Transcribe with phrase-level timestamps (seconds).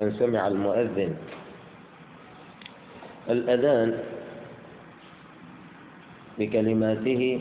[0.00, 1.16] من سمع المؤذن.
[3.30, 3.98] الأذان
[6.38, 7.40] بكلماته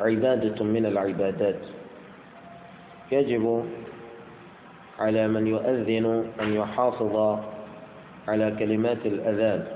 [0.00, 1.60] عبادة من العبادات.
[3.12, 3.64] يجب
[4.98, 6.06] على من يؤذن
[6.40, 7.38] أن يحافظ
[8.28, 9.66] على كلمات الأذان.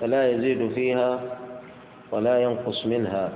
[0.00, 1.20] فلا يزيد فيها
[2.10, 3.32] ولا ينقص منها.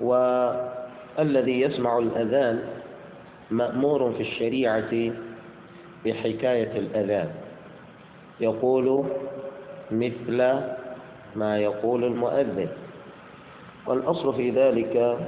[0.00, 2.79] والذي يسمع الأذان
[3.50, 5.12] مأمور في الشريعة
[6.04, 7.30] بحكاية الأذان.
[8.40, 9.04] يقول
[9.90, 10.36] مثل
[11.36, 12.68] ما يقول المؤذن.
[13.86, 15.18] والأصل في ذلك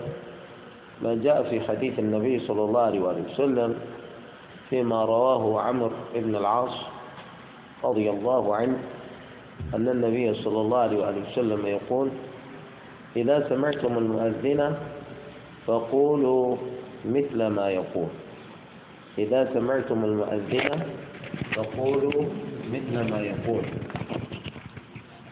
[1.02, 3.74] ما جاء في حديث النبي صلى الله عليه وسلم
[4.70, 6.74] فيما رواه عمرو بن العاص
[7.84, 8.78] رضي الله عنه
[9.74, 12.08] أن النبي صلى الله عليه وسلم يقول
[13.16, 14.76] إذا سمعتم المؤذن
[15.66, 16.56] فقولوا
[17.04, 18.08] مثل ما يقول.
[19.18, 20.80] إذا سمعتم المؤذن
[21.54, 22.24] فقولوا
[22.72, 23.64] مثل ما يقول.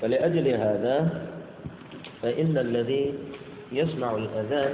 [0.02, 1.22] فلأجل هذا
[2.22, 3.14] فإن الذي
[3.72, 4.72] يسمع الأذان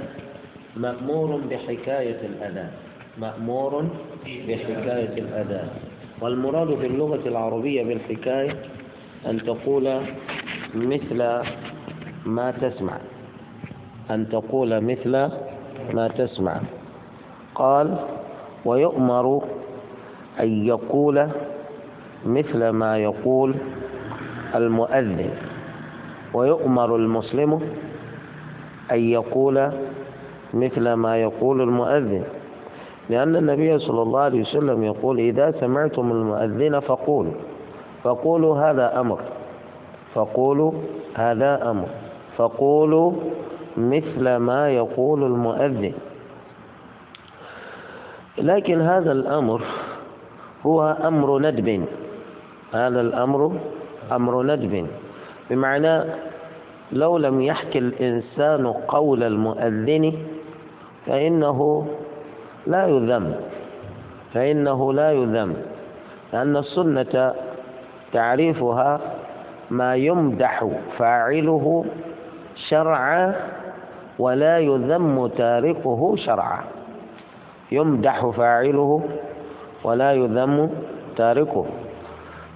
[0.77, 2.71] مأمور بحكاية الأذان.
[3.17, 3.85] مأمور
[4.47, 5.69] بحكاية الأذان.
[6.21, 8.55] والمراد في اللغة العربية بالحكاية
[9.25, 10.01] أن تقول
[10.75, 11.17] مثل
[12.25, 12.97] ما تسمع.
[14.11, 15.11] أن تقول مثل
[15.93, 16.61] ما تسمع.
[17.57, 17.95] قال
[18.65, 19.41] ويؤمر
[20.39, 21.27] أن يقول
[22.25, 23.55] مثل ما يقول
[24.55, 25.29] المؤذن.
[26.33, 27.61] ويؤمر المسلم
[28.91, 29.71] أن يقول
[30.53, 32.23] مثل ما يقول المؤذن.
[33.09, 37.33] لأن النبي صلى الله عليه وسلم يقول إذا سمعتم المؤذن فقولوا.
[38.03, 39.19] فقولوا هذا أمر.
[40.13, 40.71] فقولوا
[41.15, 41.87] هذا أمر.
[42.37, 43.11] فقولوا
[43.77, 45.93] مثل ما يقول المؤذن.
[48.37, 49.61] لكن هذا الأمر
[50.65, 51.85] هو أمر ندب.
[52.73, 53.51] هذا الأمر
[54.11, 54.87] أمر ندب.
[55.49, 56.03] بمعنى
[56.91, 60.13] لو لم يحكي الإنسان قول المؤذن
[61.05, 61.87] فإنه
[62.67, 63.35] لا يذم.
[64.33, 65.53] فإنه لا يذم.
[66.33, 67.33] لأن السنة
[68.13, 68.99] تعريفها
[69.71, 71.85] ما يمدح فاعله
[72.69, 73.35] شرعا
[74.19, 76.76] ولا يذم تاركه شرعا.
[77.71, 79.03] يمدح فاعله
[79.83, 80.69] ولا يذم
[81.17, 81.65] تاركه.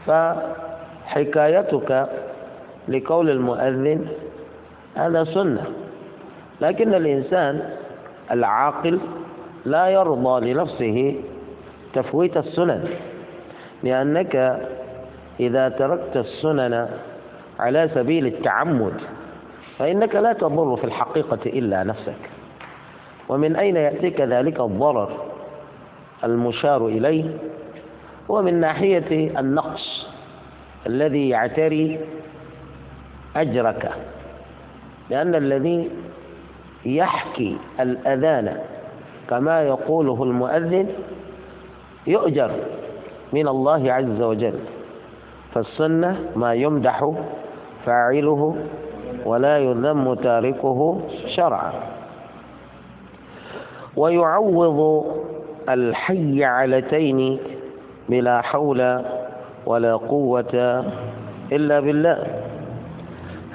[0.08, 2.08] فحكايتك
[2.88, 4.08] لقول المؤذن
[4.96, 5.64] هذا سنة
[6.62, 7.70] لكن الإنسان
[8.32, 9.00] العاقل
[9.66, 11.16] لا يرضى لنفسه
[11.94, 12.84] تفويت السنن
[13.84, 14.60] لأنك
[15.40, 16.88] إذا تركت السنن
[17.60, 18.94] على سبيل التعمد
[19.78, 22.16] فإنك لا تضر في الحقيقة إلا نفسك.
[23.32, 25.10] ومن أين يأتيك ذلك الضرر
[26.24, 27.26] المشار إليه؟
[28.32, 30.08] هو من ناحية النقص
[30.88, 32.00] الذي يعتري
[33.36, 33.92] أجرك
[35.10, 35.90] لأن الذي
[36.86, 38.58] يحكي الأذان
[39.30, 40.88] كما يقوله المؤذن
[42.08, 42.52] يؤجر
[43.34, 44.60] من الله عز وجل
[45.54, 47.12] فالسنة ما يمدح
[47.86, 48.56] فاعله
[49.26, 51.02] ولا يذم تاركه
[51.36, 51.74] شرعا.
[53.98, 55.06] ويعوض
[55.70, 57.40] الحي علتين
[58.10, 59.02] بلا حول
[59.66, 60.84] ولا قوة
[61.52, 62.18] إلا بالله.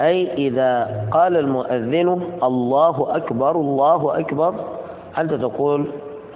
[0.01, 4.55] أي إذا قال المؤذن الله أكبر الله أكبر
[5.19, 5.87] أنت تقول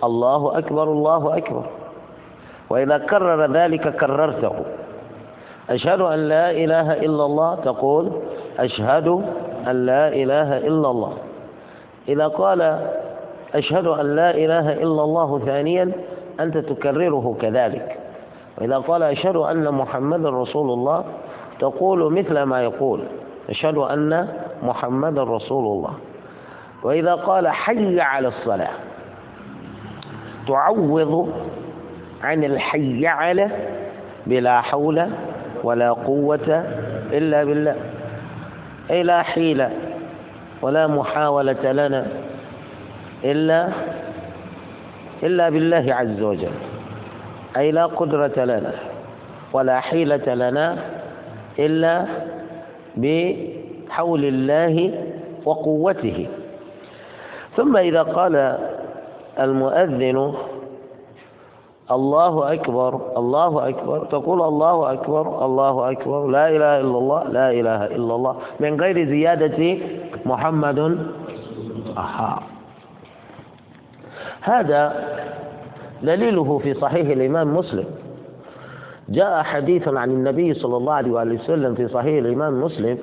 [0.05, 1.65] الله أكبر الله أكبر.
[2.71, 4.53] وإذا كرر ذلك كررته.
[5.71, 8.13] أشهد أن لا إله إلا الله تقول
[8.59, 9.09] أشهد
[9.69, 11.13] أن لا إله إلا الله.
[12.09, 12.81] إذا قال
[13.55, 15.93] أشهد أن لا إله إلا الله ثانيا
[16.41, 17.97] أنت تكرره كذلك.
[18.59, 21.05] وإذا قال أشهد أن محمد رسول الله
[21.61, 23.01] تقول مثل ما يقول
[23.51, 24.29] أشهد أن
[24.63, 25.95] محمد رسول الله.
[26.83, 28.71] وإذا قال حي على الصلاة
[30.49, 31.33] تعوض
[32.23, 33.51] عن الحي على
[34.27, 35.07] بلا حول
[35.65, 36.65] ولا قوة
[37.13, 37.77] إلا بالله.
[38.91, 39.71] أي لا حيلة
[40.63, 42.07] ولا محاولة لنا
[43.25, 43.69] إلا
[45.23, 46.53] إلا بالله عز وجل.
[47.57, 48.73] أي لا قدرة لنا
[49.53, 50.77] ولا حيلة لنا
[51.59, 52.07] إلا
[52.97, 55.05] بحول الله
[55.45, 56.27] وقوته.
[57.57, 58.59] ثم إذا قال
[59.41, 60.35] المؤذن
[61.91, 67.87] الله أكبر الله أكبر تقول الله أكبر الله أكبر لا إله إلا الله لا إله
[67.87, 68.37] إلا الله.
[68.61, 69.79] من غير زيادة
[70.27, 70.79] محمد
[71.99, 72.43] أها
[74.41, 74.93] هذا
[76.03, 77.85] دليله في صحيح الإمام مسلم.
[79.09, 82.99] جاء حديث عن النبي صلى الله عليه وآله وسلم في صحيح الإمام مسلم.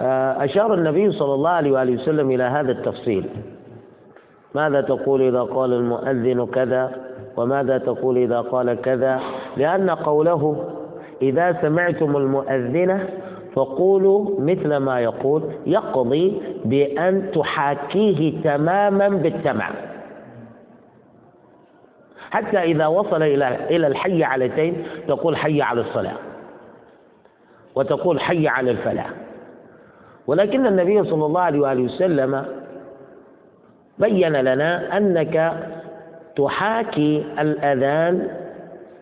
[0.00, 3.26] آه، أشار النبي صلى الله عليه وآله وسلم إلى هذا التفصيل.
[4.54, 6.92] ماذا تقول إذا قال المؤذن كذا؟
[7.36, 9.20] وماذا تقول إذا قال كذا؟
[9.56, 10.64] لأن قوله
[11.22, 13.00] إذا سمعتم المؤذن
[13.54, 19.72] فقولوا مثل ما يقول يقضي بأن تحاكيه تماما بالتمام.
[22.30, 26.16] حتى إذا وصل إلى إلى الحي علتين تقول حي على الصلاة.
[27.74, 29.10] وتقول حي على الفلاح.
[30.26, 32.44] ولكن النبي صلى الله عليه وآله وسلم
[33.98, 35.52] بين لنا أنك
[36.36, 38.28] تحاكي الأذان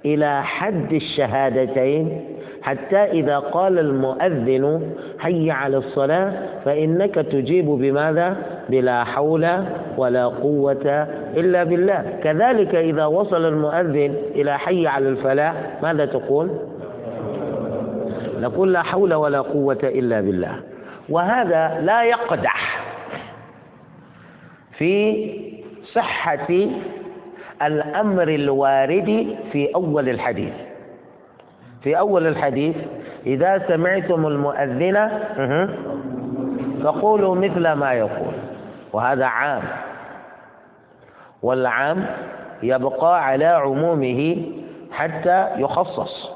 [0.04, 2.33] إلى حد الشهادتين
[2.64, 6.32] حتى إذا قال المؤذن حي على الصلاة
[6.64, 8.36] فإنك تجيب بماذا؟
[8.68, 9.64] بلا حول
[9.96, 11.06] ولا قوة
[11.36, 16.50] إلا بالله كذلك إذا وصل المؤذن إلى حي على الفلاح ماذا تقول؟
[18.40, 20.56] نقول لا حول ولا قوة إلا بالله
[21.08, 22.80] وهذا لا يقدح
[24.78, 25.26] في
[25.92, 26.48] صحة
[27.62, 30.52] الأمر الوارد في أول الحديث
[31.84, 32.76] في أول الحديث
[33.26, 35.10] إذا سمعتم المؤذن
[36.84, 38.32] فقولوا مثل ما يقول.
[38.92, 39.62] وهذا عام.
[41.42, 42.06] والعام
[42.62, 44.36] يبقى على عمومه
[44.92, 46.30] حتى يخصص.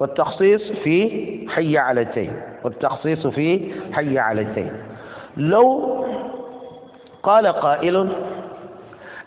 [0.00, 1.08] والتخصيص في
[1.50, 2.32] حي علتين
[2.64, 4.72] والتخصيص في حي علتين
[5.36, 6.04] لو
[7.22, 8.08] قال قائل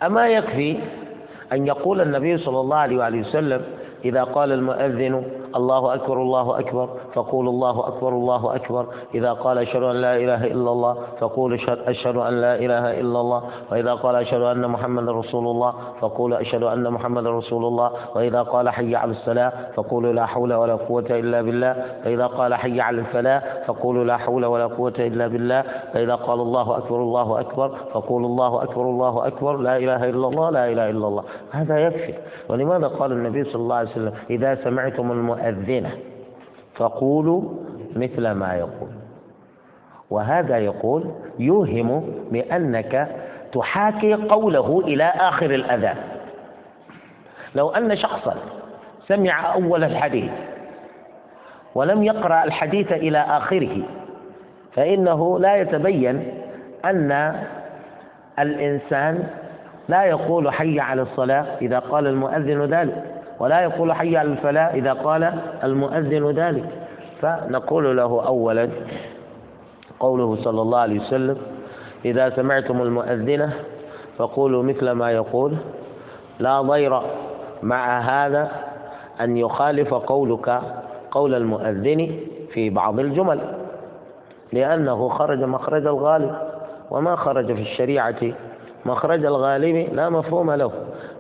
[0.04, 0.78] أما يكفي
[1.54, 3.62] أن يقول النبي صلى الله عليه وسلم
[4.06, 5.24] إذا قال المؤذن
[5.56, 6.90] الله أكبر الله أكبر.
[7.14, 8.86] فقولوا الله أكبر الله أكبر.
[9.16, 11.58] إذا قال أشهد أن لا إله إلا الله فقولوا
[11.88, 13.44] أشهد أن لا إله إلا الله.
[13.72, 17.92] وإذا قال أشهد أن محمد رسول الله فقولوا أشهد أن محمد رسول الله.
[18.16, 21.74] وإذا قال حي على الصلاة فقولوا لا حول ولا قوة إلا بالله.
[22.04, 25.64] فإذا قال حي على الفلاح فقولوا لا حول ولا قوة إلا بالله.
[25.94, 29.58] فإذا قال الله أكبر الله أكبر فقولوا الله أكبر الله أكبر.
[29.58, 31.24] لا إله إلا الله لا إله إلا الله.
[31.52, 32.14] هذا يكفي.
[32.50, 35.12] ولماذا قال النبي صلى الله عليه وسلم إذا سمعتم
[35.46, 35.90] المؤذن
[36.76, 37.42] فقولوا
[37.96, 38.90] مثل ما يقول.
[40.10, 43.16] وهذا يقول يوهم بأنك
[43.54, 45.98] تحاكي قوله إلى آخر الأذان.
[47.56, 48.36] لو أن شخصا
[49.08, 50.32] سمع أول الحديث
[51.76, 53.82] ولم يقرأ الحديث إلى آخره
[54.74, 56.34] فإنه لا يتبين
[56.86, 57.42] أن
[58.40, 59.28] الإنسان
[59.90, 63.15] لا يقول حي على الصلاة إذا قال المؤذن ذلك.
[63.40, 65.34] ولا يقول حي على الفلاح إذا قال
[65.64, 66.66] المؤذن ذلك.
[67.22, 68.70] فنقول له أولا
[70.00, 71.38] قوله صلى الله عليه وسلم
[72.06, 73.54] إذا سمعتم المؤذنة
[74.18, 75.56] فقولوا مثل ما يقول
[76.40, 77.02] لا ضير
[77.64, 78.52] مع هذا
[79.22, 80.62] أن يخالف قولك
[81.12, 82.18] قول المؤذن
[82.54, 83.40] في بعض الجمل
[84.54, 86.36] لأنه خرج مخرج الغالب
[86.92, 88.22] وما خرج في الشريعة
[88.86, 90.72] مخرج الغالب لا مفهوم له.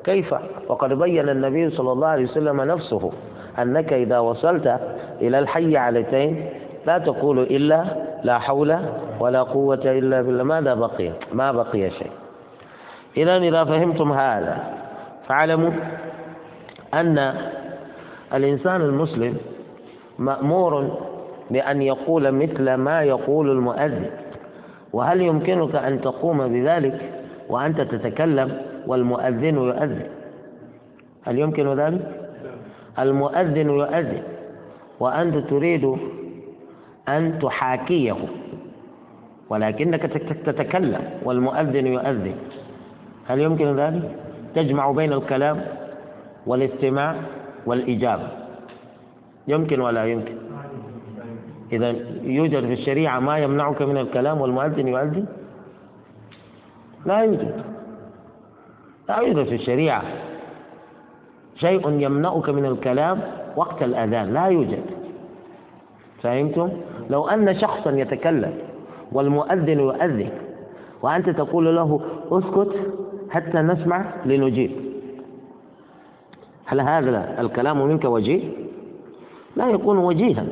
[0.06, 0.36] كيف؟
[0.68, 3.12] وقد بين النبي صلى الله عليه وسلم نفسه
[3.60, 4.80] أنك إذا وصلت
[5.22, 6.46] إلى الحي علتين
[6.88, 7.86] لا تقول إلا
[8.24, 8.80] لا حول
[9.20, 10.44] ولا قوة إلا بالله.
[10.44, 12.12] ماذا بقي؟ ما بقي شيء.
[13.18, 14.58] إذا إذا فهمتم هذا
[15.28, 15.72] فاعلموا
[16.94, 17.34] أن
[18.34, 19.38] الإنسان المسلم
[20.20, 20.98] مأمور
[21.52, 24.06] بأن يقول مثل ما يقول المؤذن.
[24.94, 27.02] وهل يمكنك أن تقوم بذلك
[27.50, 30.08] وأنت تتكلم؟ والمؤذن يؤذن.
[31.26, 32.02] هل يمكن ذلك؟
[33.00, 34.24] المؤذن يؤذن.
[35.00, 35.98] وأنت تريد
[37.10, 38.18] أن تحاكيه.
[39.50, 40.02] ولكنك
[40.46, 42.36] تتكلم والمؤذن يؤذن.
[43.28, 44.16] هل يمكن ذلك؟
[44.56, 45.62] تجمع بين الكلام
[46.46, 47.16] والاستماع
[47.66, 48.28] والإجابة.
[49.48, 50.36] يمكن ولا يمكن؟
[51.72, 55.26] إذا يوجد في الشريعة ما يمنعك من الكلام والمؤذن يؤذن؟
[57.06, 57.75] لا يوجد.
[59.10, 60.04] لا يوجد في الشريعة
[61.56, 63.22] شيء يمنعك من الكلام
[63.56, 64.84] وقت الأذان لا يوجد
[66.22, 66.70] فهمتم؟
[67.10, 68.54] لو أن شخصا يتكلم
[69.12, 70.30] والمؤذن يؤذن
[71.02, 72.76] وأنت تقول له اسكت
[73.30, 74.72] حتى نسمع لنجيب
[76.66, 78.44] هل هذا الكلام منك وجيه؟
[79.56, 80.46] لا يكون وجيها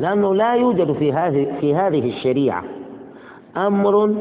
[0.00, 2.64] لأنه لا يوجد في هذه في هذه الشريعة
[3.56, 4.14] أمر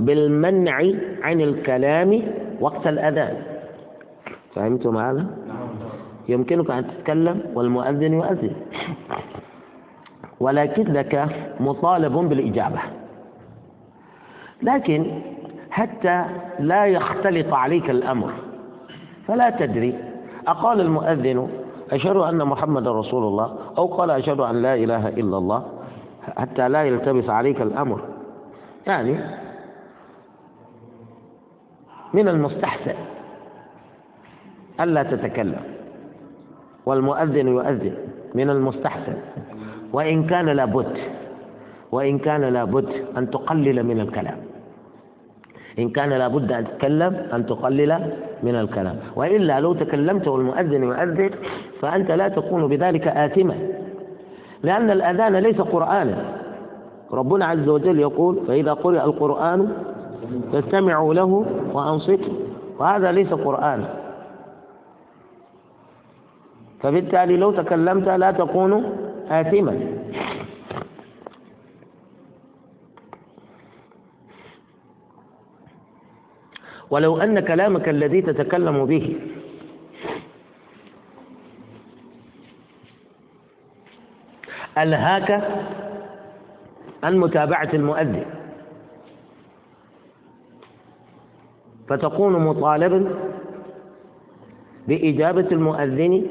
[0.00, 0.82] بالمنع
[1.22, 2.22] عن الكلام
[2.60, 3.42] وقت الأذان.
[4.54, 5.26] فهمتم هذا؟
[6.28, 8.52] يمكنك أن تتكلم والمؤذن يؤذن.
[10.40, 11.28] ولكنك
[11.60, 12.78] مطالب بالإجابة.
[14.62, 15.20] لكن
[15.70, 16.24] حتى
[16.60, 18.30] لا يختلط عليك الأمر
[19.26, 19.98] فلا تدري.
[20.48, 21.48] أقال المؤذن
[21.92, 23.56] أشهد أن محمد رسول الله.
[23.78, 25.64] أو قال أشهد أن لا إله إلا الله.
[26.36, 28.00] حتى لا يلتبس عليك الأمر.
[28.86, 29.16] يعني
[32.14, 32.94] من المستحسن.
[34.80, 35.60] ألا تتكلم.
[36.86, 37.94] والمؤذن يؤذن.
[38.34, 39.16] من المستحسن.
[39.92, 40.96] وإن كان لابد.
[41.92, 44.36] وإن كان لابد أن تقلل من الكلام.
[45.78, 48.96] إن كان لابد أن تتكلم أن تقلل من الكلام.
[49.16, 51.30] وإلا لو تكلمت والمؤذن يؤذن
[51.80, 53.54] فأنت لا تكون بذلك آثما.
[54.62, 56.24] لأن الأذان ليس قرآنا.
[57.12, 59.72] ربنا عز وجل يقول فإذا قرئ القرآن
[60.52, 62.34] فاستمعوا له وأنصتوا.
[62.78, 63.88] وهذا ليس قرآن.
[66.82, 68.72] فبالتالي لو تكلمت لا تكون
[69.30, 69.80] آثما.
[76.90, 79.16] ولو أن كلامك الذي تتكلم به
[84.78, 85.30] ألهاك
[87.02, 88.43] عن متابعة المؤذن.
[91.88, 93.10] فتكون مطالبا
[94.88, 96.26] بإجابة المؤذن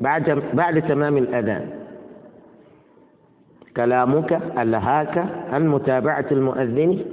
[0.00, 1.70] بعد بعد تمام الأذان.
[3.76, 5.18] كلامك ألهاك
[5.52, 7.04] عن متابعة المؤذن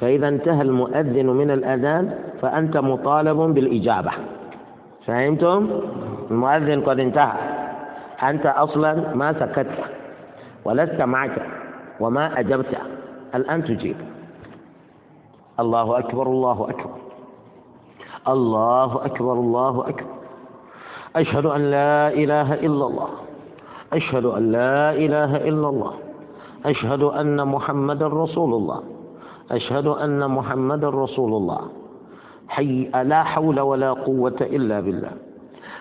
[0.00, 4.10] فإذا انتهى المؤذن من الأذان فأنت مطالب بالإجابة.
[5.06, 5.70] فهمتم؟
[6.30, 7.38] المؤذن قد انتهى.
[8.22, 9.70] أنت أصلا ما سكت
[10.64, 11.42] ولست معك
[12.00, 12.76] وما أجبت.
[13.34, 13.96] الآن تجيب.
[15.60, 17.03] الله أكبر الله أكبر.
[18.28, 20.14] الله أكبر الله أكبر.
[21.16, 23.08] أشهد أن لا إله إلا الله.
[23.92, 25.92] أشهد أن لا إله إلا الله.
[26.66, 28.82] أشهد أن محمد رسول الله.
[29.50, 31.60] أشهد أن محمد رسول الله.
[32.48, 35.12] حي لا حول ولا قوة إلا بالله.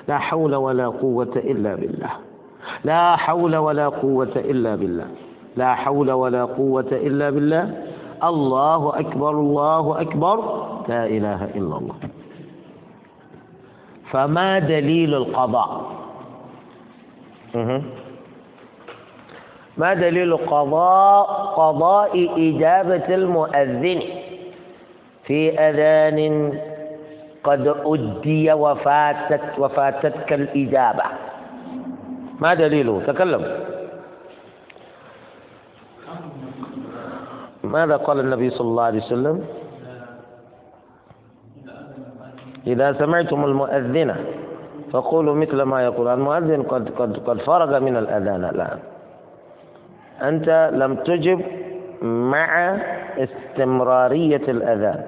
[0.08, 2.12] لا حول ولا قوة إلا بالله.
[2.84, 5.08] لا حول ولا قوة إلا بالله.
[5.56, 7.84] لا حول ولا قوة إلا بالله.
[8.24, 10.38] الله أكبر الله أكبر.
[10.88, 11.96] لا إله إلا الله.
[14.14, 15.70] فما دليل القضاء.
[19.78, 21.26] ما دليل قضاء
[21.58, 24.00] قضاء إجابة المؤذن
[25.26, 26.20] في أذان
[27.44, 31.04] قد أدي وفاتت وفاتتك الإجابة.
[32.40, 33.44] ما دليله؟ تكلم.
[37.64, 39.46] ماذا قال النبي صلى الله عليه وسلم؟
[42.68, 44.16] إذا سمعتم المؤذن
[44.92, 46.08] فقولوا مثل ما يقول.
[46.08, 48.80] المؤذن قد قد قد فرغ من الأذان الآن.
[50.22, 51.42] أنت لم تجب
[52.02, 52.78] مع
[53.18, 55.04] استمرارية الأذان.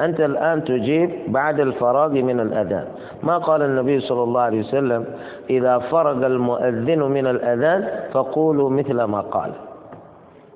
[0.00, 2.84] أنت الآن تجيب بعد الفراغ من الأذان.
[3.22, 5.04] ما قال النبي صلى الله عليه وسلم؟
[5.50, 9.50] إذا فرغ المؤذن من الأذان فقولوا مثل ما قال.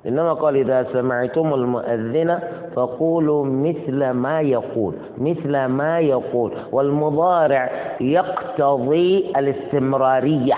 [0.06, 2.38] إنما قال إذا سمعتم المؤذن
[2.75, 10.54] فقولوا مثل ما يقول مثل ما يقول والمضارع يقتضي الاستمرارية.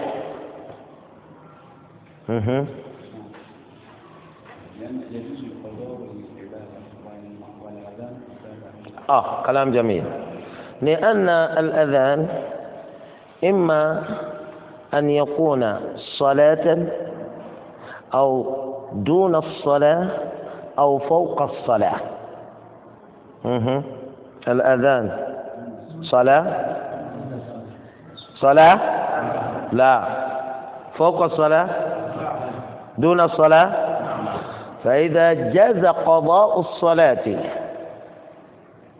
[9.10, 10.04] آه كلام جميل.
[10.82, 12.28] لأن الأذان
[13.44, 14.04] إما
[14.94, 16.86] أن يكون صلاة
[18.14, 18.63] أو
[18.94, 20.08] دون الصلاة
[20.78, 22.00] أو فوق الصلاة.
[23.44, 23.82] مه.
[24.48, 25.10] الأذان.
[26.02, 26.44] صلاة.
[28.34, 28.78] صلاة؟
[29.72, 30.04] لا.
[30.96, 31.68] فوق الصلاة؟
[32.98, 33.70] دون الصلاة؟
[34.84, 37.36] فإذا جاز قضاء الصلاة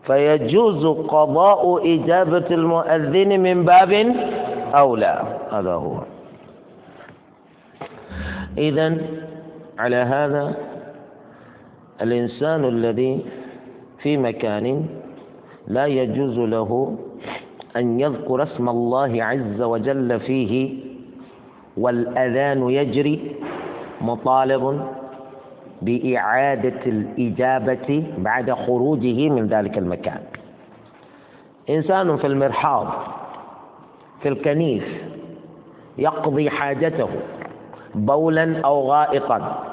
[0.05, 4.15] فيجوز قضاء إجابة المؤذن من باب
[4.79, 5.23] أولى.
[5.51, 5.97] هذا هو.
[8.57, 8.97] إذا
[9.79, 10.55] على هذا
[12.01, 13.25] الإنسان الذي
[14.01, 14.85] في مكان
[15.67, 16.97] لا يجوز له
[17.75, 20.77] أن يذكر اسم الله عز وجل فيه
[21.77, 23.35] والأذان يجري
[24.01, 24.85] مطالب
[25.81, 30.19] بإعادة الإجابة بعد خروجه من ذلك المكان.
[31.69, 32.87] إنسان في المرحاض
[34.21, 34.83] في الكنيس
[35.97, 37.09] يقضي حاجته.
[37.95, 39.63] بولا أو غائطا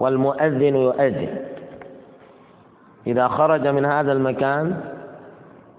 [0.00, 1.28] والمؤذن يؤذن.
[3.06, 4.80] إذا خرج من هذا المكان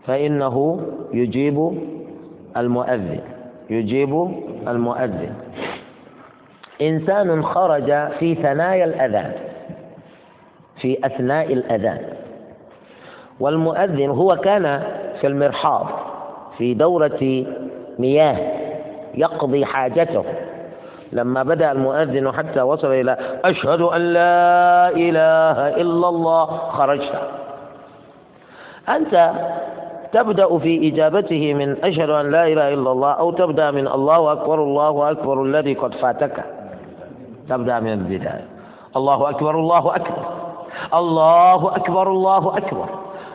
[0.08, 0.82] فإنه
[1.14, 1.82] يجيب
[2.58, 3.20] المؤذن
[3.70, 4.32] يجيب
[4.68, 5.34] المؤذن.
[6.82, 9.32] إنسان خرج في ثنايا الأذان
[10.82, 12.02] في أثناء الأذان.
[13.40, 14.84] والمؤذن هو كان
[15.22, 15.88] في المرحاض
[16.58, 17.46] في دورة
[18.00, 18.38] مياه
[19.16, 20.24] يقضي حاجته.
[21.14, 27.16] لما بدأ المؤذن حتى وصل إلى أشهد أن لا إله إلا الله خرجت.
[28.90, 29.32] أنت
[30.14, 34.64] تبدأ في إجابته من أشهد أن لا إله إلا الله أو تبدأ من الله أكبر
[34.64, 36.44] الله أكبر الذي قد فاتك.
[37.50, 38.48] تبدأ من البداية.
[38.96, 40.26] الله أكبر الله أكبر.
[40.94, 42.86] الله أكبر الله أكبر.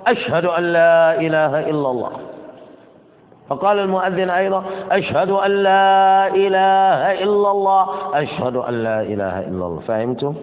[0.07, 2.11] أشهد أن لا إله إلا الله.
[3.49, 9.83] فقال المؤذن أيضا أشهد أن لا إله إلا الله أشهد أن لا إله إلا الله.
[9.89, 10.35] فهمتم؟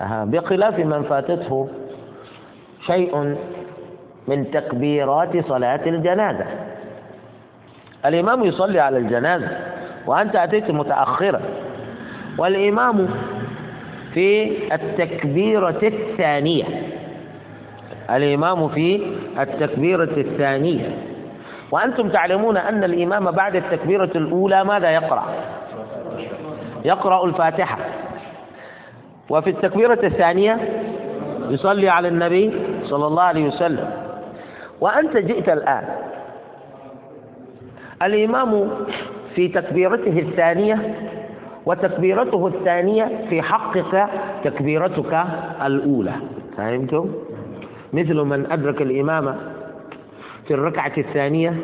[0.00, 1.68] بخلاف من فاتته
[2.86, 3.36] شيء
[4.28, 6.46] من تكبيرات صلاة الجنازة.
[8.06, 9.48] الإمام يصلي على الجنازة
[10.06, 11.40] وأنت أتيت متأخرا.
[12.38, 13.08] والإمام
[14.14, 16.64] في التكبيرة الثانية.
[18.10, 19.02] الإمام في
[19.40, 20.98] التكبيرة الثانية.
[21.74, 25.24] وأنتم تعلمون أن الإمام بعد التكبيرة الأولى ماذا يقرأ؟
[26.84, 27.78] يقرأ الفاتحة.
[29.30, 30.58] وفي التكبيرة الثانية
[31.48, 32.52] يصلي على النبي
[32.84, 33.90] صلى الله عليه وسلم.
[34.80, 35.84] وأنت جئت الآن.
[38.02, 38.70] الإمام
[39.34, 40.94] في تكبيرته الثانية
[41.66, 44.08] وتكبيرته الثانية في حقك
[44.44, 45.24] تكبيرتك
[45.66, 46.12] الأولى.
[46.56, 47.08] فهمتم؟
[47.92, 49.36] مثل من أدرك الإمام
[50.46, 51.54] في الركعة الثانية.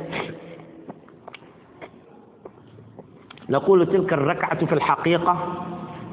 [3.49, 5.64] نقول تلك الركعة في الحقيقة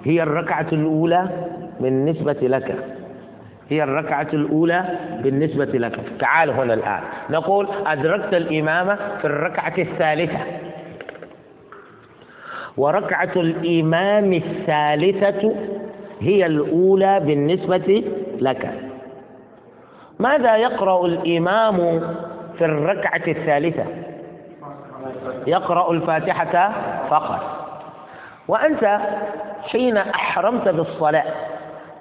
[0.05, 1.47] هي الركعة الأولى
[1.79, 2.75] بالنسبة لك.
[3.69, 4.85] هي الركعة الأولى
[5.23, 5.99] بالنسبة لك.
[6.19, 7.01] تعال هنا الآن.
[7.29, 10.39] نقول أدركت الإمامة في الركعة الثالثة.
[12.77, 15.55] وركعة الإمام الثالثة
[16.21, 18.03] هي الأولى بالنسبة
[18.39, 18.71] لك.
[20.19, 22.01] ماذا يقرأ الإمام
[22.57, 23.85] في الركعة الثالثة.
[25.47, 26.71] يقرأ الفاتحة
[27.09, 27.41] فقط.
[28.47, 28.99] وأنت
[29.71, 31.23] حين أحرمت بالصلاة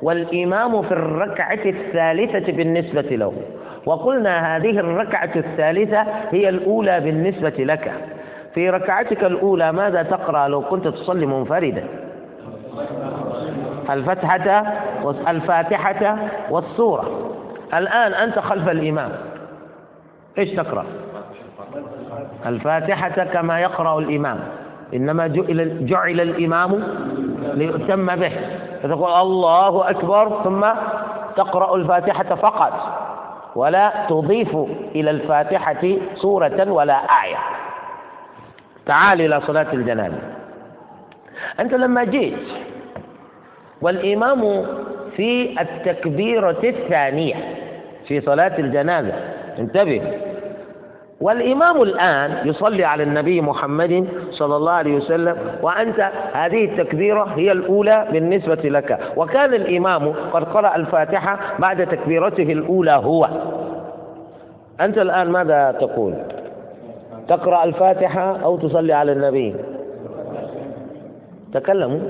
[0.03, 3.33] والإمام في الركعة الثالثة بالنسبة له
[3.87, 7.93] وقلنا هذه الركعة الثالثة هي الأولى بالنسبة لك.
[8.55, 11.85] في ركعتك الأولى ماذا تقرأ لو كنت تصلي منفردا؟
[13.91, 14.67] الفتحة
[15.29, 16.17] الفاتحة
[16.51, 17.33] والسورة.
[17.75, 19.13] الآن أنت خلف الإمام.
[20.39, 20.85] إيش تقرأ؟
[22.47, 24.39] الفاتحة كما يقرأ الإمام.
[24.95, 26.85] إنما جعل, جعل الإمام
[27.55, 28.33] ليؤتم به.
[28.83, 30.67] فتقول الله أكبر ثم
[31.37, 32.73] تقرأ الفاتحة فقط.
[33.55, 34.57] ولا تضيف
[34.95, 37.39] إلى الفاتحة سورة ولا آية.
[38.87, 40.19] تعال إلى صلاة الجنازة.
[41.61, 42.47] أنت لما جئت
[43.83, 44.67] والإمام
[45.17, 47.35] في التكبيرة الثانية
[48.09, 49.13] في صلاة الجنازة
[49.59, 50.03] انتبه.
[51.21, 58.09] والإمام الآن يصلي على النبي محمد صلى الله عليه وسلم وأنت هذه التكبيرة هي الأولى
[58.13, 58.99] بالنسبة لك.
[59.17, 63.29] وكان الإمام قد قرأ الفاتحة بعد تكبيرته الأولى هو.
[64.81, 66.15] أنت الآن ماذا تقول؟
[67.29, 69.55] تقرأ الفاتحة أو تصلي على النبي؟
[71.53, 72.01] تكلموا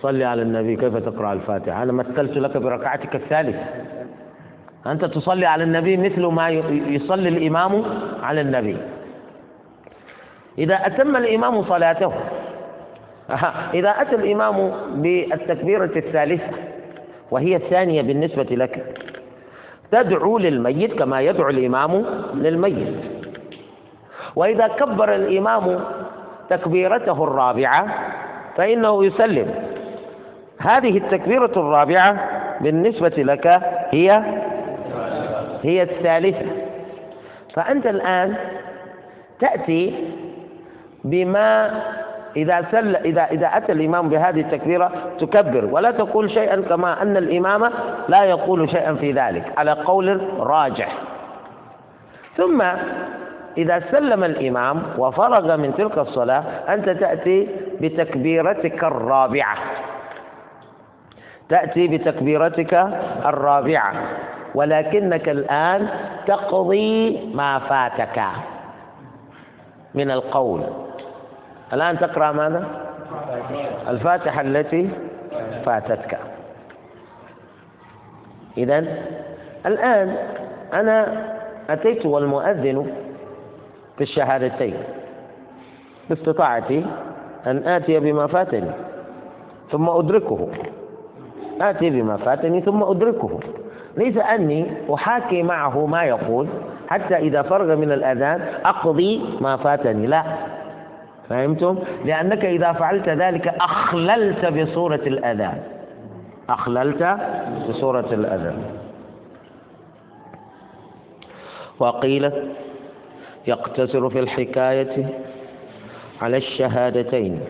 [0.00, 0.76] صلي على النبي.
[0.76, 3.64] كيف تقرأ الفاتحة؟ أنا مثلت لك بركعتك الثالثة.
[4.86, 6.48] أنت تصلي على النبي مثل ما
[6.88, 7.84] يصلي الإمام
[8.22, 8.76] على النبي.
[10.58, 12.12] إذا أتم الإمام صلاته
[13.74, 16.50] إذا أتى الإمام بالتكبيرة الثالثة
[17.30, 19.00] وهي الثانية بالنسبة لك
[19.92, 22.94] تدعو للميت كما يدعو الإمام للميت.
[24.36, 25.80] وإذا كبر الإمام
[26.50, 27.86] تكبيرته الرابعة
[28.56, 29.54] فإنه يسلم.
[30.58, 34.08] هذه التكبيرة الرابعة بالنسبة لك هي
[35.64, 36.46] هي الثالثة.
[37.54, 38.34] فأنت الآن
[39.40, 39.94] تأتي
[41.04, 41.80] بما
[42.36, 47.70] إذا سل إذا إذا أتى الإمام بهذه التكبيرة تكبر ولا تقول شيئا كما أن الإمام
[48.08, 50.98] لا يقول شيئا في ذلك على قول راجح.
[52.36, 52.62] ثم
[53.58, 57.48] إذا سلم الإمام وفرغ من تلك الصلاة أنت تأتي
[57.80, 59.56] بتكبيرتك الرابعة.
[61.48, 62.74] تأتي بتكبيرتك
[63.26, 63.92] الرابعة.
[64.54, 65.88] ولكنك الآن
[66.26, 68.22] تقضي ما فاتك
[69.94, 70.60] من القول.
[71.72, 72.68] الآن تقرأ ماذا؟
[73.88, 74.90] الفاتحة التي
[75.64, 76.18] فاتتك.
[78.58, 78.78] إذا
[79.66, 80.16] الآن
[80.72, 81.24] أنا
[81.70, 82.92] أتيت والمؤذن
[83.96, 84.74] في الشهادتين.
[86.10, 86.86] باستطاعتي
[87.46, 88.70] أن آتي بما فاتني
[89.72, 90.48] ثم أدركه.
[91.60, 93.40] آتي بما فاتني ثم أدركه.
[93.96, 96.48] ليس أني أحاكي معه ما يقول
[96.88, 100.06] حتى إذا فرغ من الأذان أقضي ما فاتني.
[100.06, 100.24] لا.
[101.28, 105.62] فهمتم؟ لأنك إذا فعلت ذلك أخللت بصورة الأذان.
[106.48, 107.16] أخللت
[107.68, 108.56] بصورة الأذان.
[111.78, 112.32] وقيل
[113.46, 115.08] يقتصر في الحكاية
[116.22, 117.40] على الشهادتين.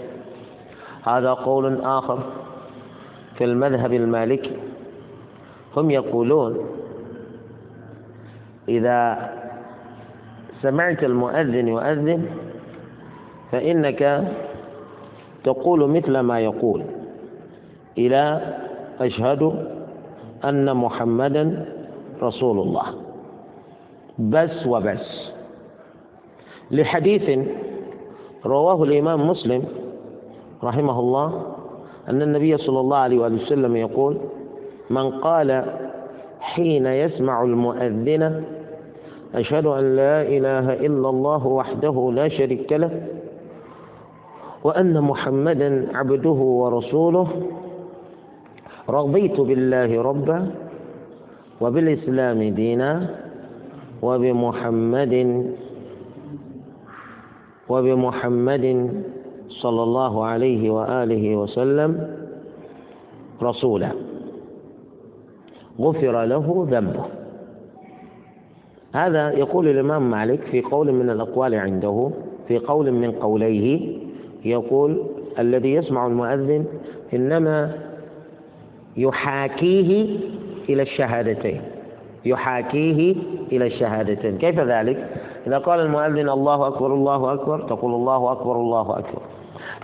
[1.06, 2.18] هذا قول آخر
[3.38, 4.56] في المذهب المالكي.
[5.76, 6.58] هم يقولون
[8.68, 9.30] إذا
[10.62, 12.26] سمعت المؤذن يؤذن
[13.52, 14.28] فإنك
[15.44, 16.82] تقول مثل ما يقول
[17.98, 18.40] إلى
[19.00, 19.66] أشهد
[20.44, 21.66] أن محمدا
[22.22, 22.86] رسول الله.
[24.18, 25.30] بس وبس.
[26.70, 27.38] لحديث
[28.46, 29.64] رواه الإمام مسلم
[30.64, 31.42] رحمه الله
[32.08, 34.18] أن النبي صلى الله عليه وسلم يقول
[34.90, 35.64] من قال
[36.40, 38.44] حين يسمع المؤذن
[39.34, 43.02] أشهد أن لا إله إلا الله وحده لا شريك له
[44.64, 47.28] وأن محمدا عبده ورسوله.
[48.90, 50.50] رضيت بالله ربا
[51.60, 53.08] وبالإسلام دينا
[54.02, 55.14] وبمحمد
[57.68, 58.66] وبمحمد
[59.48, 61.90] صلى الله عليه وآله وسلم
[63.42, 64.13] رسولا.
[65.80, 67.04] غفر له ذنبه.
[68.94, 72.10] هذا يقول الإمام مالك في قول من الأقوال عنده
[72.48, 73.98] في قول من قوليه
[74.44, 75.02] يقول
[75.38, 76.64] الذي يسمع المؤذن
[77.14, 77.72] إنما
[78.96, 80.18] يحاكيه
[80.68, 81.60] إلى الشهادتين.
[82.24, 83.14] يحاكيه
[83.52, 84.38] إلى الشهادتين.
[84.38, 85.08] كيف ذلك؟
[85.46, 89.22] إذا قال المؤذن الله أكبر الله أكبر تقول الله أكبر الله أكبر.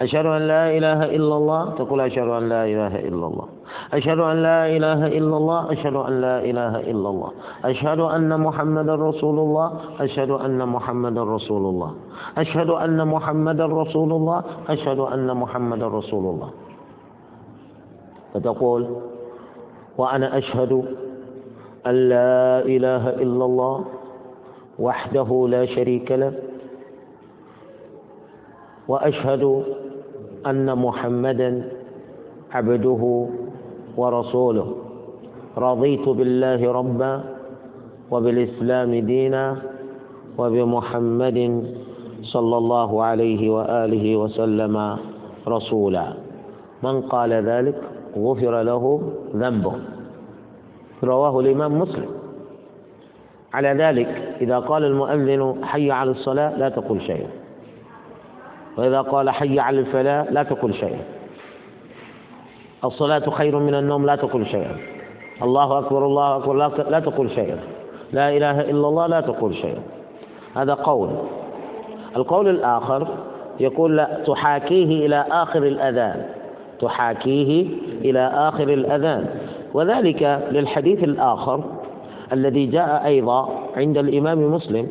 [0.00, 1.70] أشهد أن لا إله إلا الله.
[1.70, 3.48] تقول أشهد أن لا إله إلا الله.
[3.92, 5.72] أشهد أن لا إله إلا الله.
[5.72, 7.30] أشهد أن لا إله إلا الله.
[7.64, 9.68] أشهد أن محمدا رسول الله.
[10.00, 11.94] أشهد أن محمدا رسول الله.
[12.38, 14.44] أشهد أن محمدا رسول الله.
[14.68, 16.50] أشهد أن محمدا رسول الله.
[18.34, 18.82] فتقول
[19.98, 20.72] وأنا أشهد
[21.86, 23.84] أن لا إله إلا الله
[24.78, 26.32] وحده لا شريك له.
[28.88, 29.64] وأشهد
[30.46, 31.68] أن محمدا
[32.52, 33.26] عبده
[33.96, 34.74] ورسوله.
[35.58, 37.20] رضيت بالله ربا
[38.10, 39.56] وبالإسلام دينا
[40.38, 41.64] وبمحمد
[42.22, 44.96] صلى الله عليه وآله وسلم
[45.48, 46.06] رسولا.
[46.82, 47.74] من قال ذلك؟
[48.18, 49.02] غفر له
[49.36, 49.74] ذنبه.
[51.04, 52.10] رواه الإمام مسلم.
[53.54, 57.39] على ذلك إذا قال المؤذن حي على الصلاة لا تقل شيئا.
[58.80, 61.00] وإذا قال حي على الفلاح لا تقل شيئا.
[62.84, 64.76] الصلاة خير من النوم لا تقل شيئا.
[65.42, 66.54] الله أكبر الله أكبر
[66.90, 67.58] لا تقل شيئا.
[68.12, 69.82] لا إله إلا الله لا تقول شيئا.
[70.56, 71.10] هذا قول.
[72.16, 73.08] القول الآخر
[73.60, 76.26] يقول لا تحاكيه إلى آخر الأذان.
[76.80, 77.66] تحاكيه
[78.04, 79.26] إلى آخر الأذان.
[79.74, 81.64] وذلك للحديث الآخر
[82.32, 84.88] الذي جاء أيضا عند الإمام مسلم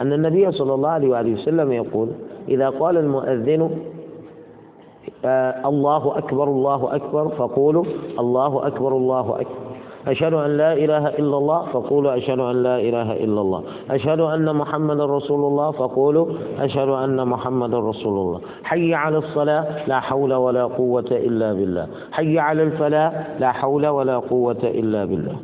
[0.00, 2.08] أن النبي صلى الله عليه وآله وسلم يقول
[2.48, 3.70] إذا قال المؤذن
[5.24, 7.84] آه الله أكبر الله أكبر فقولوا
[8.18, 9.62] الله أكبر الله أكبر.
[10.08, 13.62] أشهد أن لا إله إلا الله فقولوا أشهد أن لا إله إلا الله.
[13.90, 16.26] أشهد أن محمد رسول الله فقولوا
[16.58, 18.40] أشهد أن محمد رسول الله.
[18.64, 21.86] حي على الصلاة لا حول ولا قوة إلا بالله.
[22.12, 25.36] حي على الفلاح لا حول ولا قوة إلا بالله.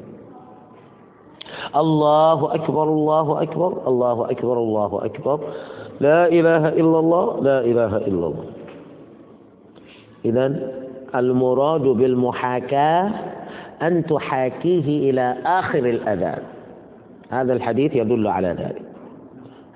[1.76, 5.40] الله أكبر الله أكبر الله أكبر الله أكبر.
[6.00, 8.44] لا إله إلا الله لا إله إلا الله.
[10.24, 10.72] إذا
[11.14, 13.10] المراد بالمحاكاة
[13.82, 16.42] أن تحاكيه إلى آخر الأذان.
[17.30, 18.82] هذا الحديث يدل على ذلك.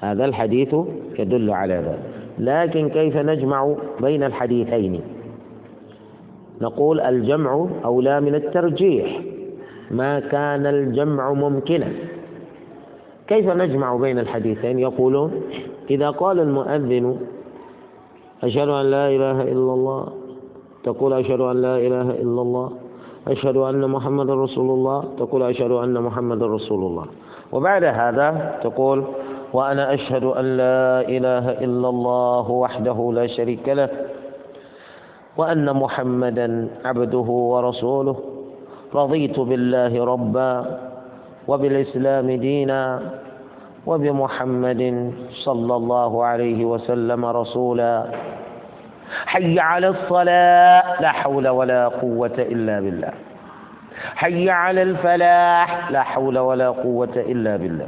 [0.01, 0.75] هذا الحديث
[1.19, 2.03] يدل على ذلك.
[2.39, 5.01] لكن كيف نجمع بين الحديثين؟
[6.61, 9.21] نقول الجمع أولى من الترجيح.
[9.91, 11.89] ما كان الجمع ممكنا.
[13.29, 15.43] كيف نجمع بين الحديثين؟ يقولون
[15.91, 17.17] إذا قال المؤذن
[18.43, 20.07] أشهد أن لا إله إلا الله
[20.85, 22.73] تقول أشهد أن لا إله إلا الله
[23.29, 27.07] أشهد أن محمد رسول الله تقول أشهد أن محمد رسول الله.
[27.53, 29.05] وبعد هذا تقول
[29.53, 33.89] وأنا أشهد أن لا إله إلا الله وحده لا شريك له
[35.37, 38.17] وأن محمدا عبده ورسوله.
[38.95, 40.79] رضيت بالله ربا
[41.49, 43.01] وبالإسلام دينا
[43.87, 48.05] وبمحمد صلى الله عليه وسلم رسولا.
[49.27, 53.13] حي على الصلاة لا حول ولا قوة إلا بالله.
[54.15, 57.87] حي على الفلاح لا حول ولا قوة إلا بالله.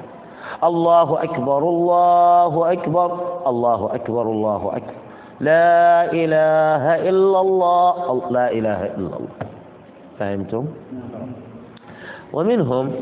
[0.64, 3.11] الله أكبر الله أكبر
[3.47, 4.97] الله أكبر الله أكبر.
[5.40, 9.38] لا إله إلا الله لا إله إلا الله.
[10.19, 10.64] فهمتم؟
[12.33, 12.93] ومنهم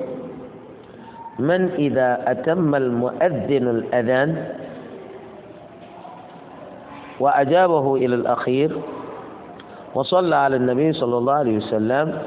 [1.42, 4.30] من إذا أتم المؤذن الأذان
[7.20, 8.70] وأجابه إلى الأخير
[9.94, 12.18] وصلى على النبي صلى الله عليه وسلم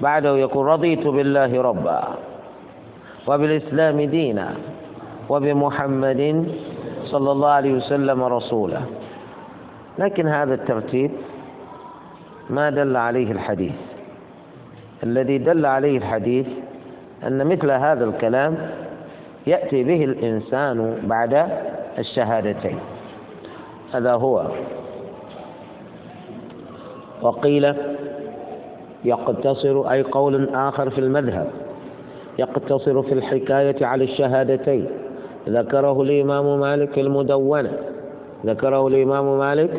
[0.00, 2.02] بعده يقول رضيت بالله ربا
[3.26, 4.48] وبالإسلام دينا
[5.28, 6.46] وبمحمد
[7.04, 8.80] صلى الله عليه وسلم رسولا
[9.98, 11.10] لكن هذا الترتيب
[12.50, 13.72] ما دل عليه الحديث.
[15.02, 16.46] الذي دل عليه الحديث
[17.26, 18.56] أن مثل هذا الكلام
[19.46, 21.46] يأتي به الإنسان بعد
[21.98, 22.78] الشهادتين.
[23.94, 24.44] هذا هو.
[27.22, 27.74] وقيل
[29.04, 31.46] يقتصر أي قول آخر في المذهب
[32.38, 34.86] يقتصر في الحكاية على الشهادتين.
[35.48, 37.72] ذكره الإمام مالك المدونة.
[38.46, 39.70] ذكره الإمام مالك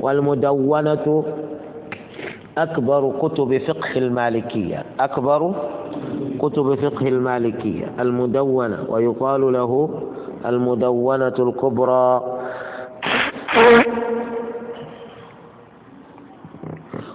[0.00, 1.24] والمدونة
[2.58, 4.84] أكبر كتب فقه المالكية.
[5.00, 5.54] أكبر
[6.38, 7.86] كتب فقه المالكية.
[8.00, 8.78] المدونة.
[8.88, 9.90] ويقال له
[10.46, 12.22] المدونة الكبرى.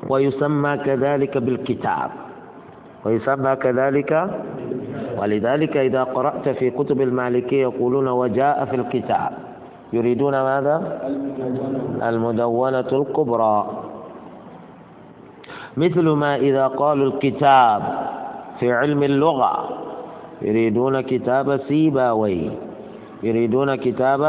[0.10, 2.10] ويسمى كذلك بالكتاب.
[3.06, 4.30] ويسمى كذلك.
[5.18, 9.32] ولذلك إذا قرأت في كتب المالكية يقولون وجاء في الكتاب.
[9.94, 11.02] يريدون ماذا؟
[12.04, 13.87] المدونة الكبرى.
[15.78, 18.08] مثل ما إذا قالوا الكتاب
[18.60, 19.70] في علم اللغة
[20.42, 22.52] يريدون كتاب سيباوي
[23.24, 24.22] يريدون كتاب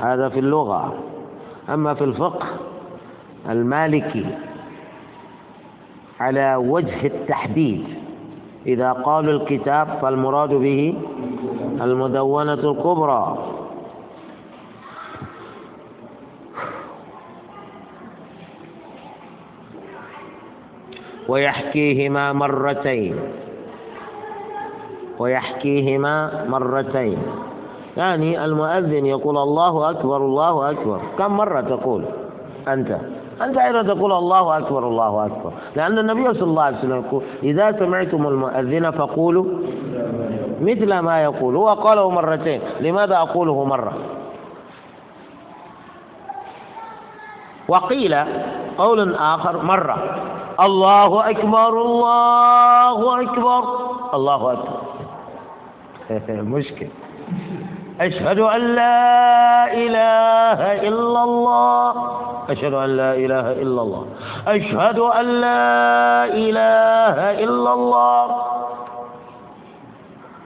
[0.00, 0.94] هذا في اللغة.
[1.68, 2.46] أما في الفقه
[3.50, 4.26] المالكي
[6.20, 7.84] على وجه التحديد
[8.66, 10.94] إذا قالوا الكتاب فالمراد به
[11.80, 13.38] المدونة الكبرى.
[21.28, 23.16] ويحكيهما مرتين.
[25.18, 27.18] ويحكيهما مرتين.
[27.96, 31.00] يعني المؤذن يقول الله أكبر الله أكبر.
[31.18, 32.04] كم مرة تقول؟
[32.68, 32.98] أنت.
[33.42, 35.52] أنت أيضا تقول الله أكبر الله أكبر.
[35.76, 39.44] لأن النبي صلى الله عليه وسلم يقول إذا سمعتم المؤذن فقولوا
[40.60, 41.56] مثل ما يقول.
[41.56, 42.60] هو قاله مرتين.
[42.80, 43.92] لماذا أقوله مرة؟
[47.68, 48.14] وقيل
[48.78, 49.96] قول آخر مرة.
[50.60, 53.62] الله أكبر الله أكبر.
[54.14, 54.80] الله أكبر.
[56.42, 56.86] مشكل
[58.00, 61.92] أشهد أن لا إله إلا الله.
[62.50, 64.06] أشهد أن لا إله إلا الله.
[64.48, 68.26] أشهد أن لا إله إلا الله.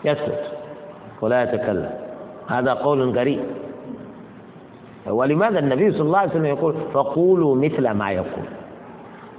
[0.05, 0.45] يسكت.
[1.21, 1.91] ولا يتكلم.
[2.49, 3.45] هذا قول غريب.
[5.07, 8.60] ولماذا النبي صلى الله عليه وسلم يقول فقولوا مثل ما يقول؟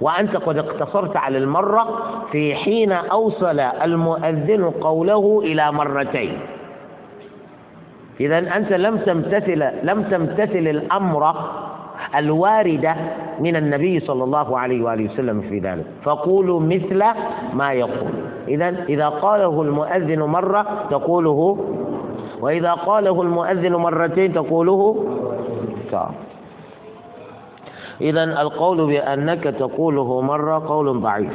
[0.00, 1.88] وأنت قد اقتصرت على المرة
[2.32, 6.38] في حين أوصل المؤذن قوله إلى مرتين.
[8.20, 11.34] إذا أنت لم تمتثل لم تمتثل الأمر
[12.16, 12.96] الواردة
[13.40, 15.84] من النبي صلى الله عليه وآله وسلم في ذلك.
[16.02, 17.04] فقولوا مثل
[17.52, 18.12] ما يقول.
[18.48, 21.58] إذا إذا قاله المؤذن مرة تقوله
[22.40, 25.06] وإذا قاله المؤذن مرتين تقوله
[28.00, 31.32] إذا القول بأنك تقوله مرة قول ضعيف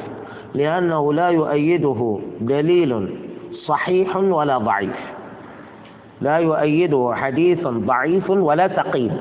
[0.54, 3.10] لأنه لا يؤيده دليل
[3.66, 5.00] صحيح ولا ضعيف.
[6.22, 9.12] لا يؤيده حديث ضعيف ولا ثقيل.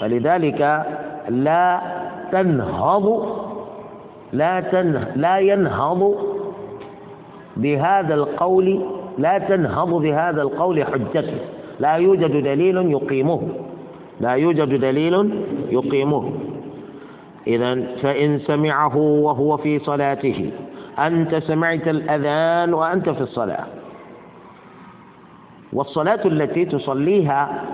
[0.00, 0.86] فلذلك
[1.28, 1.80] لا
[2.32, 3.26] تنهض
[4.32, 6.14] لا تنه لا ينهض
[7.56, 8.80] بهذا القول
[9.18, 11.34] لا تنهض بهذا القول حجته.
[11.80, 13.42] لا يوجد دليل يقيمه.
[14.20, 16.32] لا يوجد دليل يقيمه.
[17.46, 20.50] إذا فإن سمعه وهو في صلاته
[20.98, 23.64] أنت سمعت الأذان وأنت في الصلاة.
[25.72, 27.64] والصلاة التي تصليها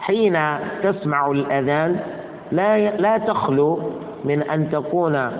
[0.00, 0.38] حين
[0.82, 2.00] تسمع الأذان
[2.52, 3.78] لا لا تخلو
[4.24, 5.30] من أن تكون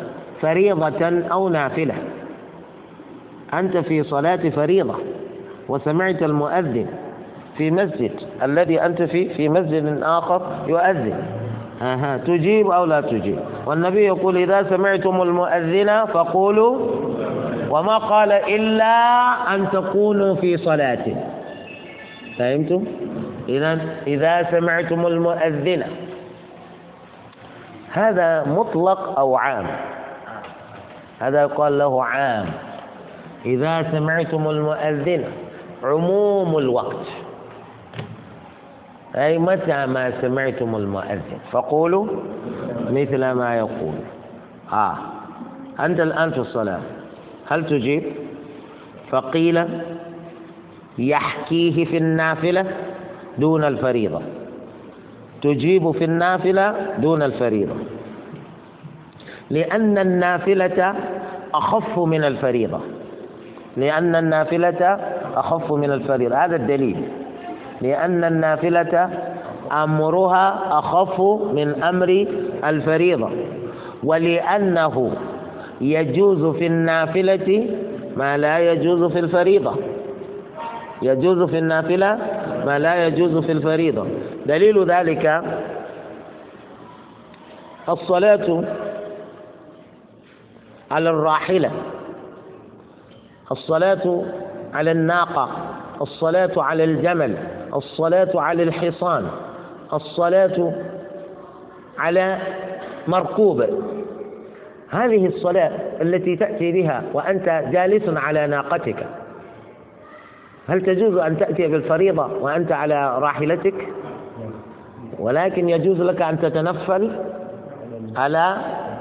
[0.41, 1.95] فريضة أو نافلة.
[3.55, 4.95] أنت في صلاة فريضة
[5.69, 6.87] وسمعت المؤذن
[7.59, 11.23] في مسجد الذي أنت فيه في مسجد آخر يؤذن.
[11.83, 13.39] أها تجيب أو لا تجيب.
[13.67, 16.77] والنبي يقول إذا سمعتم المؤذن فقولوا
[17.71, 18.95] وما قال إلا
[19.55, 21.07] أن تكونوا في صلاة.
[22.39, 22.85] فهمتم؟
[23.49, 25.83] إذا إذا سمعتم المؤذن.
[27.93, 29.67] هذا مطلق أو عام؟
[31.21, 32.47] هذا يقال له عام.
[33.47, 35.25] إذا سمعتم المؤذن
[35.85, 37.07] عموم الوقت.
[39.17, 42.07] أي متى ما سمعتم المؤذن؟ فقولوا
[42.91, 43.95] مثل ما يقول.
[44.73, 44.97] آه.
[45.81, 46.81] أنت الآن في الصلاة.
[47.49, 48.03] هل تجيب؟
[49.11, 49.65] فقيل
[50.99, 52.67] يحكيه في النافلة
[53.39, 54.23] دون الفريضة.
[55.43, 57.75] تجيب في النافلة دون الفريضة.
[59.51, 60.95] لأن النافلة
[61.55, 62.81] أخف من الفريضة.
[63.77, 65.01] لأن النافلة
[65.35, 66.45] أخف من الفريضة.
[66.45, 67.09] هذا الدليل.
[67.81, 69.11] لأن النافلة
[69.73, 71.21] أمرها أخف
[71.53, 72.27] من أمر
[72.65, 73.31] الفريضة.
[74.05, 75.13] ولأنه
[75.81, 77.71] يجوز في النافلة
[78.17, 79.75] ما لا يجوز في الفريضة.
[81.03, 82.19] يجوز في النافلة
[82.67, 84.07] ما لا يجوز في الفريضة.
[84.47, 85.43] دليل ذلك
[87.89, 88.65] الصلاة
[90.91, 91.71] على الراحلة
[93.53, 94.23] الصلاة
[94.75, 95.49] على الناقة
[96.01, 97.37] الصلاة على الجمل.
[97.77, 99.27] الصلاة على الحصان
[99.93, 100.73] الصلاة
[101.99, 102.39] على
[103.09, 103.65] مركوب.
[104.91, 109.07] هذه الصلاة التي تأتي بها وأنت جالس على ناقتك.
[110.69, 113.75] هل تجوز أن تأتي بالفريضة وأنت على راحلتك؟
[115.19, 117.11] ولكن يجوز لك أن تتنفل
[118.17, 118.57] على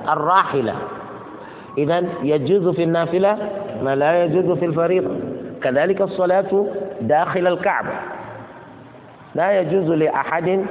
[0.09, 0.75] الراحلة.
[1.77, 3.38] إذا يجوز في النافلة
[3.83, 5.15] ما لا يجوز في الفريضة.
[5.63, 6.65] كذلك الصلاة
[7.01, 7.89] داخل الكعبة.
[9.35, 10.65] لا يجوز لأحد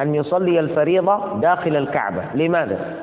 [0.00, 2.22] أن يصلي الفريضة داخل الكعبة.
[2.34, 2.96] لماذا؟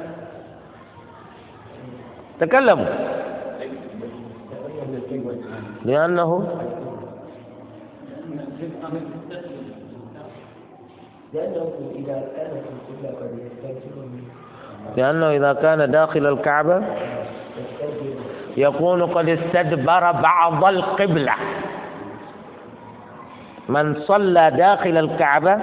[2.39, 2.85] تكلموا.
[5.85, 6.47] لأنه
[14.97, 16.83] لأنه إذا كان داخل الكعبة
[18.57, 21.33] يكون قد استدبر بعض القبلة.
[23.69, 25.59] من صلى داخل الكعبة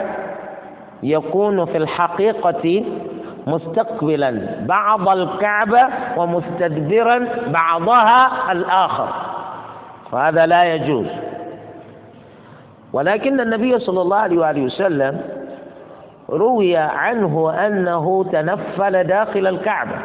[1.03, 2.85] يكون في الحقيقة
[3.47, 5.81] مستقبلا بعض الكعبة
[6.17, 9.09] ومستدبرا بعضها الآخر.
[10.13, 11.07] وهذا لا يجوز.
[12.93, 15.21] ولكن النبي صلى الله عليه وآله وسلم
[16.31, 19.97] روي عنه أنه تنفل داخل الكعبة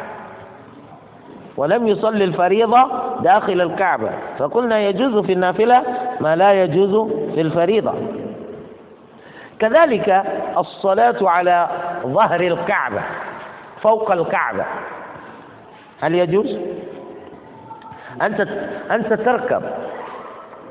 [1.56, 2.80] ولم يصلي الفريضة
[3.22, 4.10] داخل الكعبة.
[4.38, 5.82] فقلنا يجوز في النافلة
[6.20, 7.94] ما لا يجوز في الفريضة
[9.58, 10.24] كذلك
[10.58, 11.68] الصلاة على
[12.06, 13.00] ظهر الكعبة
[13.82, 14.64] فوق الكعبة
[16.00, 16.58] هل يجوز؟
[18.22, 18.40] أنت
[18.90, 19.62] أنت تركب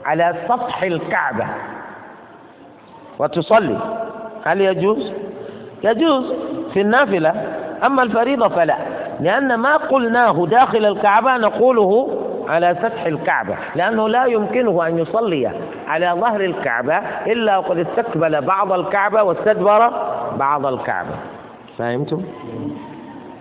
[0.06, 1.46] على سطح الكعبة
[3.20, 3.78] وتصلي
[4.46, 5.12] هل يجوز؟
[5.84, 6.34] يجوز
[6.74, 7.30] في النافلة
[7.88, 8.78] أما الفريضة فلا
[9.20, 15.52] لأن ما قلناه داخل الكعبة نقوله على سطح الكعبة لأنه لا يمكنه أن يصلي
[15.88, 19.92] على ظهر الكعبة إلا وقد استقبل بعض الكعبة واستدبر
[20.38, 21.16] بعض الكعبة.
[21.78, 22.24] فهمتم؟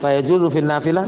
[0.00, 1.06] فيجوز في النافلة؟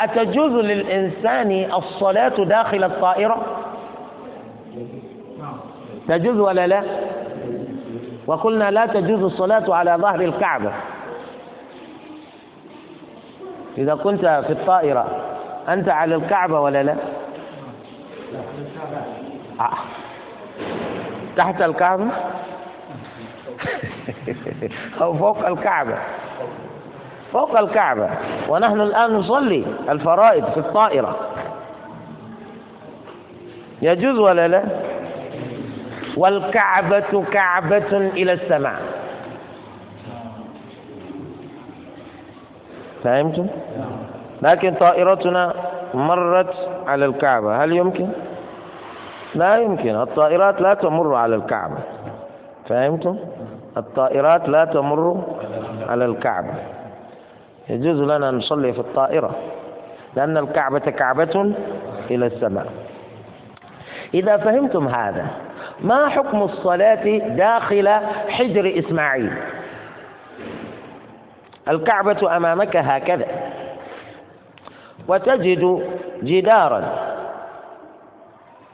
[0.00, 3.42] أتجوز للإنسان الصلاة داخل الطائرة؟
[6.08, 6.82] تجوز ولا لا؟
[8.26, 10.72] وقلنا لا تجوز الصلاة على ظهر الكعبة.
[13.78, 15.06] إذا كنت في الطائرة
[15.68, 16.96] أنت على الكعبة ولا لا؟
[19.60, 19.70] آه.
[21.36, 22.04] تحت الكعبة؟
[25.02, 25.98] أو فوق الكعبة.
[27.32, 28.10] فوق الكعبة.
[28.48, 31.16] ونحن الآن نصلي الفرائض في الطائرة.
[33.82, 34.64] يجوز ولا لا؟
[36.16, 38.80] والكعبة كعبة إلى السماء.
[43.04, 43.46] فهمتم؟
[44.42, 45.54] لكن طائرتنا
[45.94, 46.54] مرت
[46.86, 48.08] على الكعبة هل يمكن؟
[49.34, 51.76] لا يمكن الطائرات لا تمر على الكعبة
[52.68, 53.16] فهمتم؟
[53.76, 55.22] الطائرات لا تمر
[55.88, 56.54] على الكعبة
[57.68, 59.30] يجوز لنا أن نصلي في الطائرة
[60.16, 61.52] لأن الكعبة كعبة
[62.10, 62.66] إلى السماء
[64.14, 65.26] إذا فهمتم هذا
[65.80, 67.88] ما حكم الصلاة داخل
[68.28, 69.32] حجر إسماعيل
[71.68, 73.26] الكعبة أمامك هكذا.
[75.08, 75.88] وتجد
[76.22, 76.84] جدارا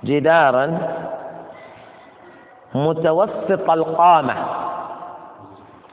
[0.05, 0.79] جدارا
[2.75, 4.35] متوسط القامة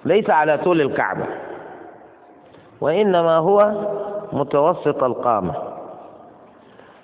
[0.06, 1.26] ليس على طول الكعبة
[2.82, 3.72] وإنما هو
[4.34, 5.54] متوسط القامة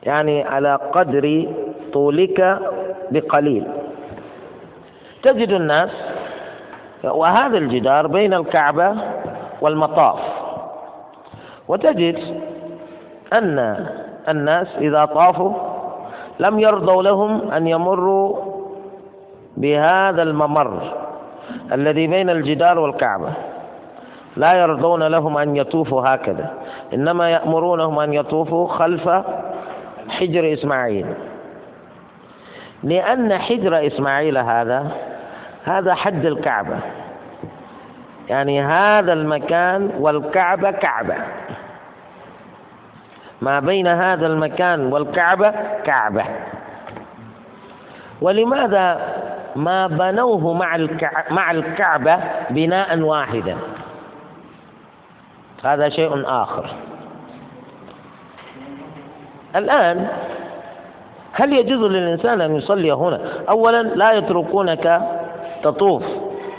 [0.04, 1.48] يعني على قدر
[1.94, 2.60] طولك
[3.12, 3.68] بقليل.
[5.24, 5.91] تجد الناس
[7.04, 8.96] وهذا الجدار بين الكعبة
[9.64, 10.20] والمطاف.
[11.68, 12.18] وتجد
[13.38, 13.88] أن
[14.30, 15.53] الناس إذا طافوا
[16.39, 18.36] لم يرضوا لهم أن يمروا
[19.57, 20.93] بهذا الممر
[21.72, 23.30] الذي بين الجدار والكعبة.
[24.38, 26.51] لا يرضون لهم أن يطوفوا هكذا
[26.93, 29.09] إنما يأمرونهم أن يطوفوا خلف
[30.09, 31.05] حجر إسماعيل.
[32.84, 34.91] لأن حجر إسماعيل هذا
[35.64, 36.78] هذا حد الكعبة.
[38.30, 41.15] يعني هذا المكان والكعبة كعبة.
[43.41, 45.53] ما بين هذا المكان والكعبة
[45.84, 46.24] كعبة.
[48.21, 49.01] ولماذا
[49.55, 50.88] ما بنوه مع
[51.32, 52.17] مع الكعبة
[52.49, 53.57] بناء واحدا؟
[55.63, 56.69] هذا شيء آخر.
[59.55, 60.07] الآن
[61.34, 63.19] هل يجوز للإنسان أن يصلي هنا؟
[63.49, 65.01] أولا لا يتركونك
[65.63, 66.03] تطوف.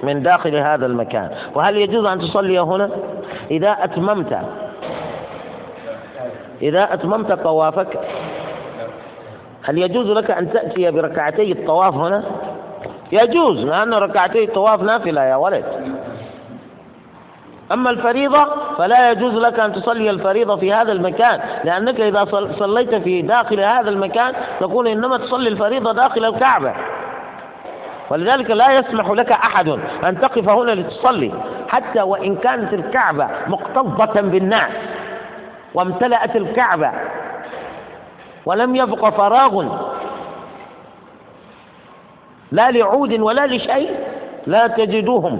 [0.04, 1.30] من داخل هذا المكان.
[1.54, 2.90] وهل يجوز أن تصلي هنا؟
[3.50, 4.38] إذا أتممت.
[6.62, 7.98] إذا أتممت طوافك
[9.62, 12.24] هل يجوز لك أن تأتي بركعتي الطواف هنا؟
[13.12, 15.64] يجوز لأن ركعتي الطواف نافلة يا ولد.
[17.72, 18.46] أما الفريضة
[18.78, 22.24] فلا يجوز لك أن تصلي الفريضة في هذا المكان لأنك إذا
[22.58, 26.74] صليت في داخل هذا المكان تكون إنما تصلي الفريضة داخل الكعبة.
[28.10, 29.68] ولذلك لا يسمح لك أحد
[30.04, 31.32] أن تقف هنا لتصلي
[31.68, 34.72] حتى وإن كانت الكعبة مكتظة بالناس
[35.74, 36.90] وامتلأت الكعبة
[38.46, 39.64] ولم يبق فراغ
[42.52, 43.90] لا لعود ولا لشيء
[44.46, 45.38] لا تجدوهم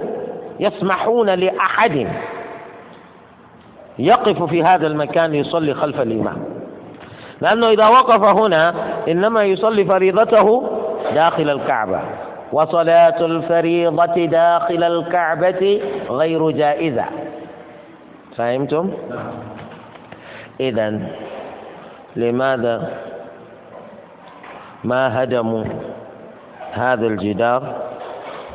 [0.59, 2.07] يسمحون لأحد
[3.99, 6.45] يقف في هذا المكان يصلي خلف الإمام.
[7.41, 8.73] لأنه إذا وقف هنا
[9.07, 10.69] إنما يصلي فريضته
[11.13, 11.99] داخل الكعبة.
[12.51, 17.05] وصلاة الفريضة داخل الكعبة غير جائزة
[18.37, 18.91] فهمتم؟
[20.59, 20.99] إذا
[22.15, 22.93] لماذا
[24.83, 25.63] ما هدموا
[26.71, 27.75] هذا الجدار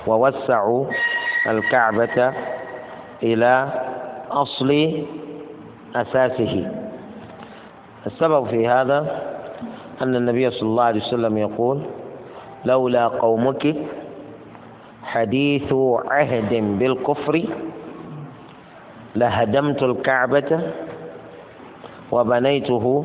[0.06, 0.86] ووسعوا
[1.46, 2.32] الكعبة
[3.22, 3.68] إلى
[4.30, 5.02] أصل
[5.96, 6.70] أساسه
[8.06, 9.20] السبب في هذا
[10.02, 11.80] أن النبي صلى الله عليه وسلم يقول
[12.64, 13.76] لولا قومك
[15.02, 15.72] حديث
[16.10, 17.42] عهد بالكفر
[19.16, 20.60] لهدمت الكعبة
[22.12, 23.04] وبنيته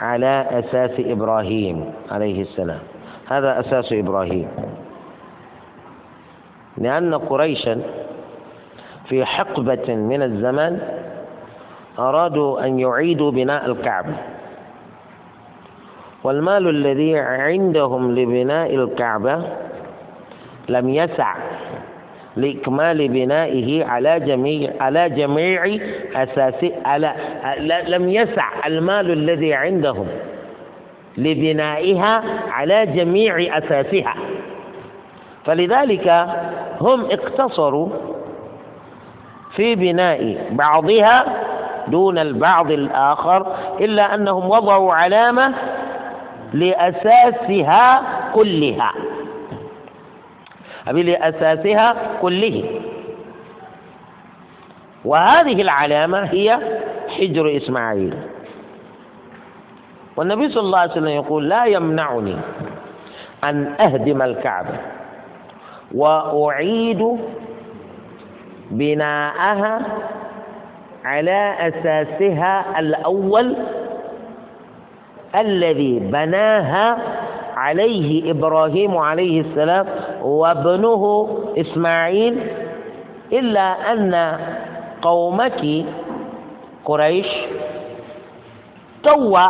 [0.00, 2.78] على أساس إبراهيم عليه السلام.
[3.28, 4.48] هذا أساس إبراهيم.
[6.78, 7.80] لأن قريشا
[9.08, 10.80] في حقبة من الزمان
[11.98, 14.14] أرادوا أن يعيدوا بناء الكعبة.
[16.26, 19.42] والمال الذي عندهم لبناء الكعبة
[20.68, 21.34] لم يسع
[22.36, 25.78] لإكمال بنائه على جميع على جميع
[26.14, 26.54] أساس
[26.84, 27.14] على
[27.86, 30.06] لم يسع المال الذي عندهم
[31.18, 34.14] لبنائها على جميع أساسها.
[35.44, 36.12] فلذلك
[36.80, 37.88] هم اقتصروا
[39.56, 41.24] في بناء بعضها
[41.88, 43.46] دون البعض الآخر
[43.80, 45.54] إلا أنهم وضعوا علامة
[46.54, 48.02] لأساسها
[48.34, 48.92] كلها.
[50.88, 52.80] أبي لأساسها كله.
[55.04, 56.58] وهذه العلامة هي
[57.08, 58.14] حجر إسماعيل.
[60.16, 62.36] والنبي صلى الله عليه وسلم يقول لا يمنعني
[63.44, 64.74] أن أهدم الكعبة
[65.94, 67.18] وأعيد
[68.70, 69.80] بناءها
[71.04, 73.56] على أساسها الأول
[75.36, 76.98] الذي بناها
[77.56, 79.86] عليه إبراهيم عليه السلام
[80.22, 81.28] وابنه
[81.58, 82.50] إسماعيل
[83.32, 84.38] إلا أن
[85.02, 85.84] قومك
[86.84, 87.26] قريش
[89.02, 89.48] توا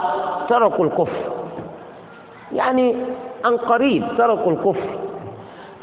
[0.48, 1.32] تركوا الكفر.
[2.52, 2.96] يعني
[3.44, 4.88] عن قريب تركوا الكفر.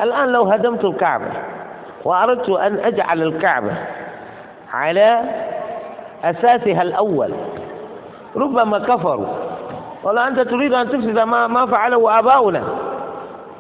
[0.01, 1.31] الآن لو هدمت الكعبة
[2.05, 3.71] وأردت أن أجعل الكعبة
[4.73, 5.21] على
[6.23, 7.33] أساسها الأول
[8.35, 9.42] ربما كفروا.
[10.03, 12.63] ولا أنت تريد أن تفسد ما ما فعله آباؤنا.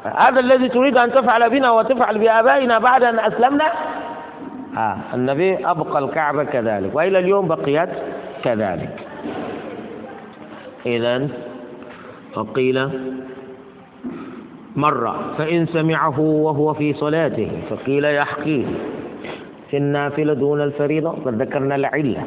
[0.03, 3.71] هذا الذي تريد أن تفعل بنا وتفعل بآبائنا بعد أن أسلمنا؟
[4.77, 7.89] آه النبي أبقى الكعبة كذلك وإلى اليوم بقيت
[8.43, 9.07] كذلك.
[10.85, 11.27] إذا
[12.33, 12.89] فقيل
[14.75, 18.65] مرة فإن سمعه وهو في صلاته فقيل يحكيه.
[19.69, 22.23] في النافلة دون الفريضة قد ذكرنا العلة.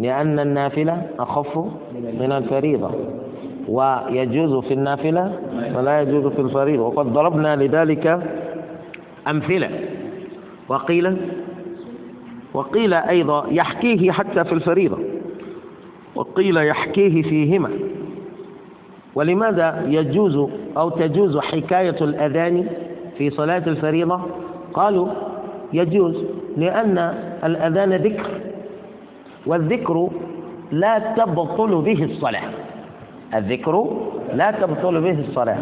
[0.00, 1.58] لأن النافلة أخف
[2.20, 2.90] من الفريضة
[3.68, 5.32] ويجوز في النافلة
[5.74, 6.82] ولا يجوز في الفريضة.
[6.82, 8.22] وقد ضربنا لذلك
[9.28, 9.70] أمثلة.
[10.68, 11.16] وقيل
[12.54, 14.98] وقيل أيضا يحكيه حتى في الفريضة.
[16.14, 17.70] وقيل يحكيه فيهما.
[19.14, 22.66] ولماذا يجوز أو تجوز حكاية الأذان
[23.18, 24.20] في صلاة الفريضة؟
[24.74, 25.08] قالوا
[25.72, 26.24] يجوز
[26.56, 26.98] لأن
[27.44, 28.26] الأذان ذكر.
[29.46, 30.08] والذكر
[30.70, 32.42] لا تبطل به الصلاة.
[33.34, 33.96] الذكر
[34.32, 35.58] لا تبطل به الصلاة.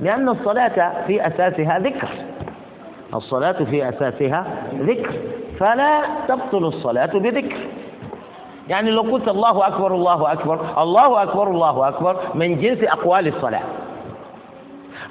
[0.00, 2.08] لأن الصلاة في أساسها ذكر.
[3.14, 5.12] الصلاة في أساسها ذكر.
[5.58, 7.56] فلا تبطل الصلاة بذكر.
[8.68, 13.62] يعني لو قلت الله أكبر الله أكبر الله أكبر الله أكبر من جنس أقوال الصلاة.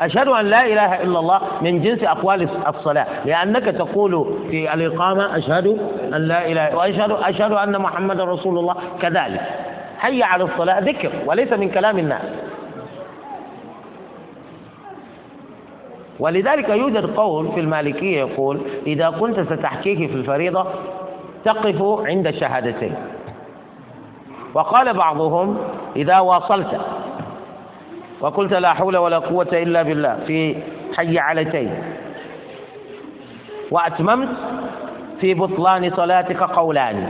[0.01, 3.07] أشهد أن لا إله إلا الله من جنس أقوال الصلاة.
[3.25, 5.67] لأنك تقول في الإقامة أشهد
[6.13, 9.41] أن لا إله وأشهد أشهد أن محمد رسول الله كذلك.
[9.97, 12.25] حي على الصلاة ذكر وليس من كلام الناس.
[16.19, 20.65] ولذلك يوجد قول في المالكية يقول إذا كنت ستحكيه في الفريضة
[21.45, 22.95] تقف عند الشهادتين
[24.53, 25.57] وقال بعضهم
[25.95, 26.81] إذا واصلت
[28.21, 30.55] وقلت لا حول ولا قوة إلا بالله في
[30.95, 31.71] حي علتين.
[33.71, 34.29] وأتممت
[35.21, 37.09] في بطلان صلاتك قولان.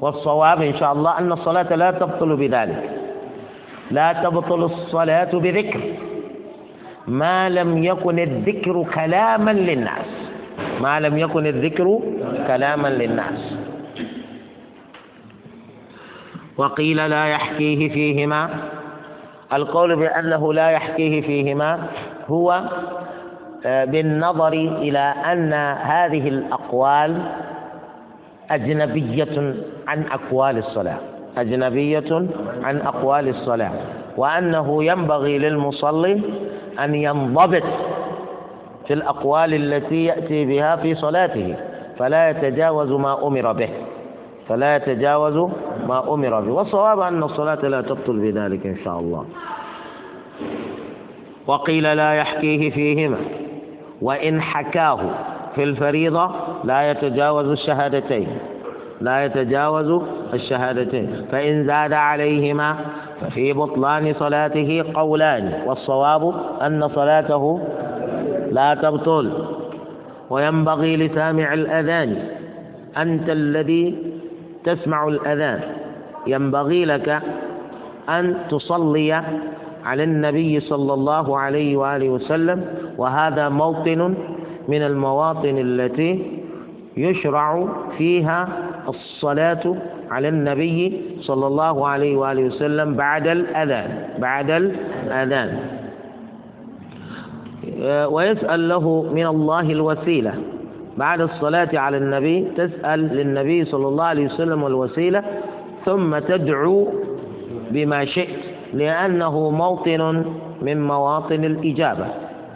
[0.00, 2.90] والصواب إن شاء الله أن الصلاة لا تبطل بذلك.
[3.90, 5.80] لا تبطل الصلاة بذكر.
[7.08, 10.06] ما لم يكن الذكر كلاما للناس.
[10.80, 12.00] ما لم يكن الذكر
[12.46, 13.54] كلاما للناس.
[16.56, 18.50] وقيل لا يحكيه فيهما.
[19.52, 21.78] القول بأنه لا يحكيه فيهما
[22.28, 22.62] هو
[23.66, 27.22] آه، بالنظر إلى أن هذه الأقوال
[28.50, 29.54] أجنبية
[29.88, 30.96] عن أقوال الصلاة.
[31.38, 32.26] أجنبية
[32.62, 33.70] عن أقوال الصلاة.
[34.16, 36.20] وأنه ينبغي للمصلي
[36.84, 37.62] أن ينضبط
[38.86, 41.54] في الأقوال التي يأتي بها في صلاته
[41.98, 43.68] فلا يتجاوز ما أمر به.
[44.48, 45.50] فلا يتجاوز
[45.88, 46.52] ما أمر به.
[46.52, 49.24] والصواب أن الصلاة لا تبطل بذلك إن شاء الله.
[51.46, 53.16] وقيل لا يحكيه فيهما.
[54.02, 54.98] وإن حكاه
[55.54, 56.30] في الفريضة
[56.64, 58.28] لا يتجاوز الشهادتين.
[59.00, 60.02] لا يتجاوز
[60.34, 61.26] الشهادتين.
[61.32, 62.76] فإن زاد عليهما
[63.20, 65.62] ففي بطلان صلاته قولان.
[65.66, 67.60] والصواب أن صلاته
[68.50, 69.32] لا تبطل.
[70.30, 72.28] وينبغي لسامع الأذان.
[72.98, 74.11] أنت الذي
[74.64, 75.60] تسمع الأذان.
[76.26, 77.22] ينبغي لك
[78.08, 79.22] أن تصلي
[79.84, 82.64] على النبي صلى الله عليه وآله وسلم
[82.98, 84.14] وهذا موطن
[84.68, 86.40] من المواطن التي
[86.96, 88.48] يشرع فيها
[88.88, 89.76] الصلاة
[90.10, 93.88] على النبي صلى الله عليه وآله وسلم بعد الأذان
[94.18, 95.58] بعد الأذان.
[98.12, 98.84] ويسأل له
[99.14, 100.34] من الله الوسيلة.
[100.96, 105.22] بعد الصلاة على النبي تسأل للنبي صلى الله عليه وسلم الوسيلة
[105.84, 106.88] ثم تدعو
[107.70, 108.40] بما شئت
[108.74, 110.24] لأنه موطن
[110.62, 112.06] من مواطن الإجابة.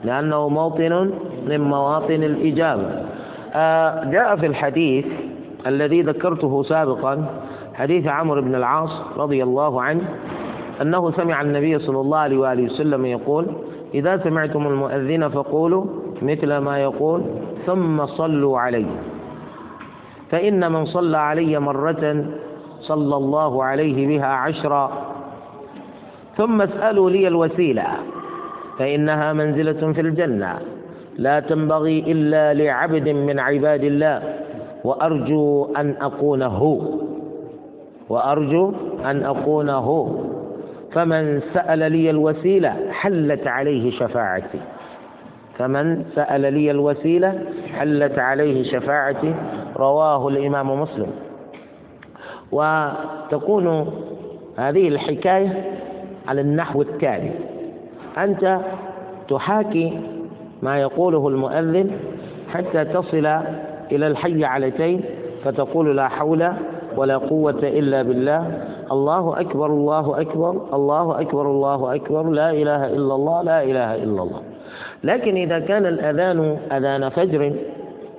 [0.04, 1.10] لأنه موطن
[1.48, 3.02] من مواطن الإجابة.
[3.54, 5.06] آه، جاء في الحديث
[5.66, 7.26] الذي ذكرته سابقا
[7.74, 10.02] حديث عمرو بن العاص رضي الله عنه
[10.82, 13.46] أنه سمع النبي صلى الله عليه وآله وسلم يقول
[13.94, 15.84] إذا سمعتم المؤذن فقولوا
[16.22, 17.22] مثل ما يقول
[17.66, 18.86] ثم صلوا علي.
[20.30, 22.24] فإن من صلى علي مرة
[22.80, 24.92] صلى الله عليه بها عشرا.
[26.36, 27.86] ثم اسألوا لي الوسيلة
[28.78, 30.58] فإنها منزلة في الجنة.
[31.18, 34.22] لا تنبغي إلا لعبد من عباد الله
[34.84, 36.80] وأرجو أن أكون هو
[38.08, 38.72] وأرجو
[39.04, 40.08] أن أكون هو
[40.92, 44.60] فمن سأل لي الوسيلة حلت عليه شفاعتي.
[45.58, 47.38] فمن سأل لي الوسيلة
[47.72, 49.34] حلت عليه شفاعتي
[49.76, 51.10] رواه الإمام مسلم.
[52.52, 53.92] وتكون
[54.56, 55.64] هذه الحكاية
[56.28, 57.30] على النحو التالي.
[58.18, 58.60] أنت
[59.28, 60.00] تحاكي
[60.62, 61.90] ما يقوله المؤذن
[62.52, 63.26] حتى تصل
[63.92, 65.04] إلى الحي علتين
[65.44, 66.52] فتقول لا حول
[66.96, 68.66] ولا قوة إلا بالله.
[68.92, 74.22] الله أكبر الله أكبر الله أكبر الله أكبر لا إله إلا الله لا إله إلا
[74.22, 74.40] الله.
[75.04, 77.52] لكن إذا كان الأذان أذان فجر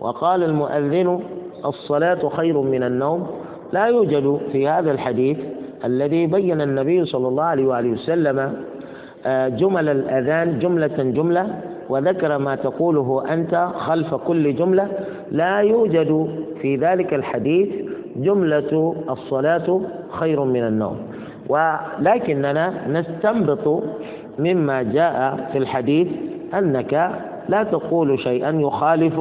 [0.01, 1.19] وقال المؤذن
[1.65, 3.27] الصلاة خير من النوم
[3.73, 5.37] لا يوجد في هذا الحديث
[5.85, 8.53] الذي بين النبي صلى الله عليه وآله وسلم
[9.25, 14.87] آه، جمل الأذان جملة جملة وذكر ما تقوله أنت خلف كل جملة.
[15.31, 16.27] لا يوجد
[16.61, 17.69] في ذلك الحديث
[18.15, 19.81] جملة الصلاة
[20.11, 20.97] خير من النوم.
[21.49, 23.83] ولكننا نستنبط
[24.39, 26.07] مما جاء في الحديث
[26.53, 27.11] أنك
[27.49, 29.19] لا تقول شيئا يخالف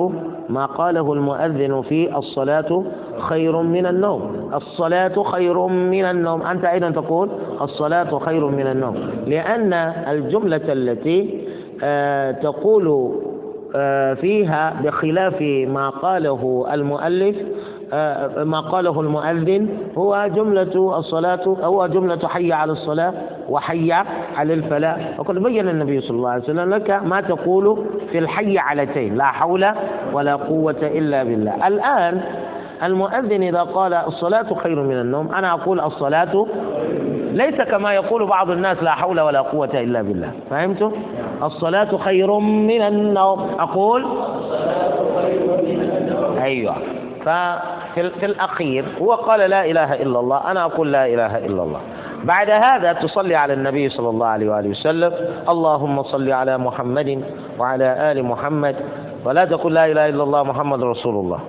[0.49, 2.85] ما قاله المؤذن في الصلاة
[3.19, 4.51] خير من النوم.
[4.55, 6.43] الصلاة خير من النوم.
[6.43, 7.29] أنت أيضا تقول
[7.63, 8.97] الصلاة خير من النوم.
[9.27, 9.73] لأن
[10.09, 11.47] الجملة التي
[11.85, 13.13] آه، تقول
[13.77, 17.37] آه، فيها بخلاف ما قاله المؤلف
[18.45, 19.69] ما قاله المؤذن
[19.99, 23.13] هو جملة الصلاة هو جملة حي على الصلاة
[23.49, 23.93] وحي
[24.37, 25.21] على الفلاح.
[25.21, 29.67] وقد بين النبي صلى الله عليه وسلم لك ما تقول في الحي علتين لا حول
[30.13, 31.69] ولا قوة إلا بالله.
[31.69, 32.21] الآن
[32.83, 36.47] المؤذن إذا قال الصلاة خير من النوم أنا أقول الصلاة
[37.33, 40.31] ليس كما يقول بعض الناس لا حول ولا قوة إلا بالله.
[40.51, 40.93] فهمتم؟
[41.43, 43.41] الصلاة خير من النوم.
[43.59, 44.07] أقول
[46.43, 46.75] أيوه.
[47.27, 51.81] ففي في الأخير هو قال لا إله إلا الله أنا أقول لا إله إلا الله.
[52.25, 55.13] بعد هذا تصلي على النبي صلى الله عليه وآله وسلم
[55.49, 57.23] اللهم صل على محمد
[57.59, 58.77] وعلى آل محمد
[59.25, 61.41] ولا تقول لا إله إلا الله محمد رسول الله.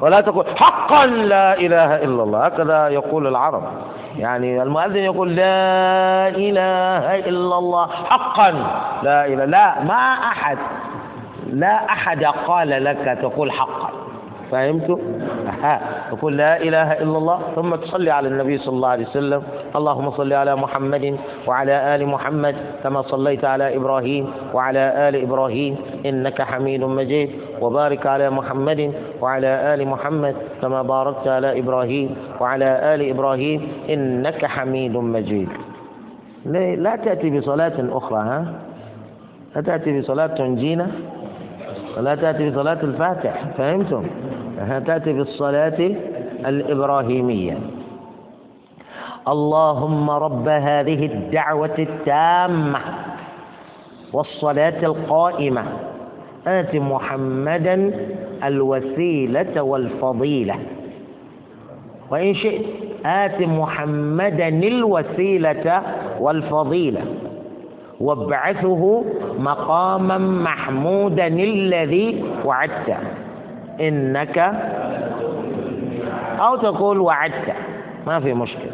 [0.00, 2.42] ولا تقول حقا لا إله إلا الله.
[2.42, 3.62] هكذا يقول العرب.
[4.18, 8.50] يعني المؤذن يقول لا إله إلا الله حقا
[9.02, 9.44] لا إله.
[9.44, 10.58] لا ما أحد
[11.52, 14.05] لا أحد قال لك تقول حقا.
[14.50, 14.98] فهمتوا؟
[16.10, 19.42] تقول لا إله إلا الله ثم تصلي على النبي صلى الله عليه وسلم.
[19.76, 21.16] اللهم صل على محمد
[21.46, 24.24] وعلى آل محمد كما صليت على إبراهيم
[24.54, 25.76] وعلى آل إبراهيم
[26.06, 27.30] إنك حميد مجيد.
[27.60, 34.96] وبارك على محمد وعلى آل محمد كما باركت على إبراهيم وعلى آل إبراهيم إنك حميد
[34.96, 35.48] مجيد.
[36.84, 38.40] لا تأتي بصلاة أخرى ها؟
[39.56, 40.86] لا تأتي بصلاة تنجينا
[41.98, 44.04] ولا تأتي بصلاة الفاتح فهمتم؟
[44.86, 45.90] تأتي بالصلاة
[46.46, 47.58] الإبراهيمية.
[49.28, 52.78] اللهم رب هذه الدعوة التامة
[54.12, 55.64] والصلاة القائمة.
[56.46, 57.90] آت محمدا
[58.44, 60.54] الوسيلة والفضيلة.
[62.10, 62.64] وإن شئت
[63.06, 65.82] آت محمدا الوسيلة
[66.20, 67.00] والفضيلة.
[68.00, 69.04] وابعثه
[69.38, 73.25] مقاما محمودا الذي وعدته.
[73.80, 74.38] إنك
[76.40, 77.52] أو تقول وعدت.
[78.06, 78.72] ما في مشكلة.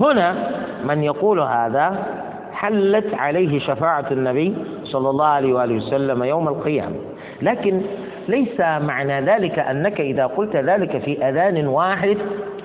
[0.00, 0.50] هنا
[0.84, 2.06] من يقول هذا
[2.52, 6.96] حلت عليه شفاعة النبي صلى الله عليه وآله وسلم يوم القيامة.
[7.42, 7.82] لكن
[8.28, 12.16] ليس معنى ذلك أنك إذا قلت ذلك في أذان واحد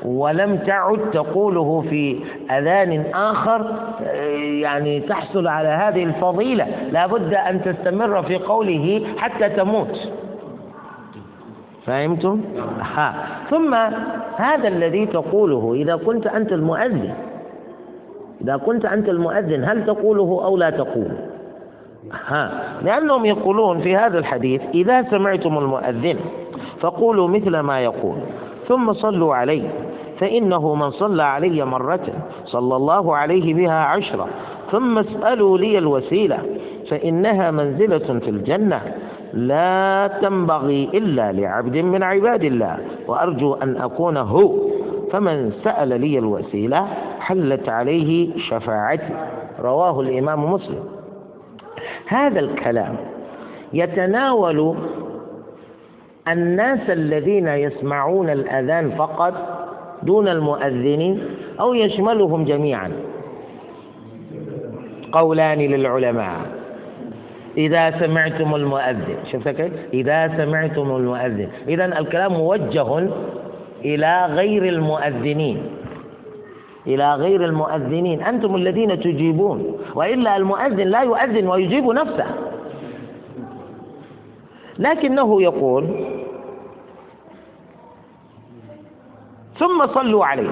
[0.05, 2.19] ولم تعد تقوله في
[2.51, 3.71] أذان آخر
[4.61, 9.99] يعني تحصل على هذه الفضيلة لا بد أن تستمر في قوله حتى تموت
[11.85, 12.41] فهمتم؟
[12.95, 13.13] ها.
[13.49, 13.73] ثم
[14.37, 17.13] هذا الذي تقوله إذا كنت أنت المؤذن
[18.41, 21.29] إذا كنت أنت المؤذن هل تقوله أو لا تقوله؟
[22.27, 22.51] ها
[22.81, 26.15] لأنهم يقولون في هذا الحديث إذا سمعتم المؤذن
[26.79, 28.15] فقولوا مثل ما يقول
[28.67, 29.69] ثم صلوا عليه
[30.23, 32.07] فإنه من صلى علي مرة
[32.45, 34.27] صلى الله عليه بها عشرة
[34.71, 36.39] ثم اسألوا لي الوسيلة
[36.89, 38.81] فإنها منزلة في الجنة
[39.33, 44.53] لا تنبغي إلا لعبد من عباد الله وأرجو أن أكون هو
[45.11, 46.87] فمن سأل لي الوسيلة
[47.19, 49.13] حلت عليه شفاعتي.
[49.59, 50.83] رواه الإمام مسلم.
[52.07, 52.95] هذا الكلام
[53.73, 54.75] يتناول
[56.27, 59.62] الناس الذين يسمعون الأذان فقط
[60.03, 61.21] دون المؤذنين
[61.59, 62.91] أو يشملهم جميعا.
[65.11, 66.39] قولان للعلماء.
[67.57, 71.47] إذا سمعتم المؤذن شفت كيف؟ إذا سمعتم المؤذن.
[71.67, 73.07] إذا الكلام موجه
[73.85, 75.57] إلى غير المؤذنين.
[76.87, 78.21] إلى غير المؤذنين.
[78.21, 79.77] أنتم الذين تجيبون.
[79.95, 82.25] وإلا المؤذن لا يؤذن ويجيب نفسه.
[84.79, 85.85] لكنه يقول
[89.59, 90.49] ثم صلوا عليه.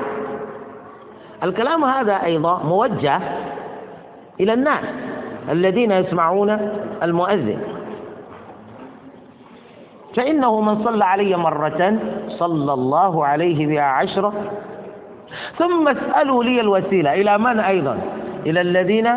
[1.44, 3.20] الكلام هذا أيضا موجه
[4.40, 4.86] إلى الناس
[5.50, 6.50] الذين يسمعون
[7.04, 7.62] المؤذن.
[10.16, 14.34] فإنه من صلى علي مرة صلى الله عليه بها عشرة.
[15.58, 17.14] ثم اسألوا لي الوسيلة.
[17.14, 17.98] إلى من أيضا؟
[18.46, 19.10] إلى الذين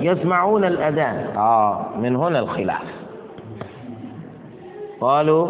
[0.00, 1.36] يسمعون الأذان.
[1.36, 2.84] آه من هنا الخلاف.
[5.00, 5.48] قالوا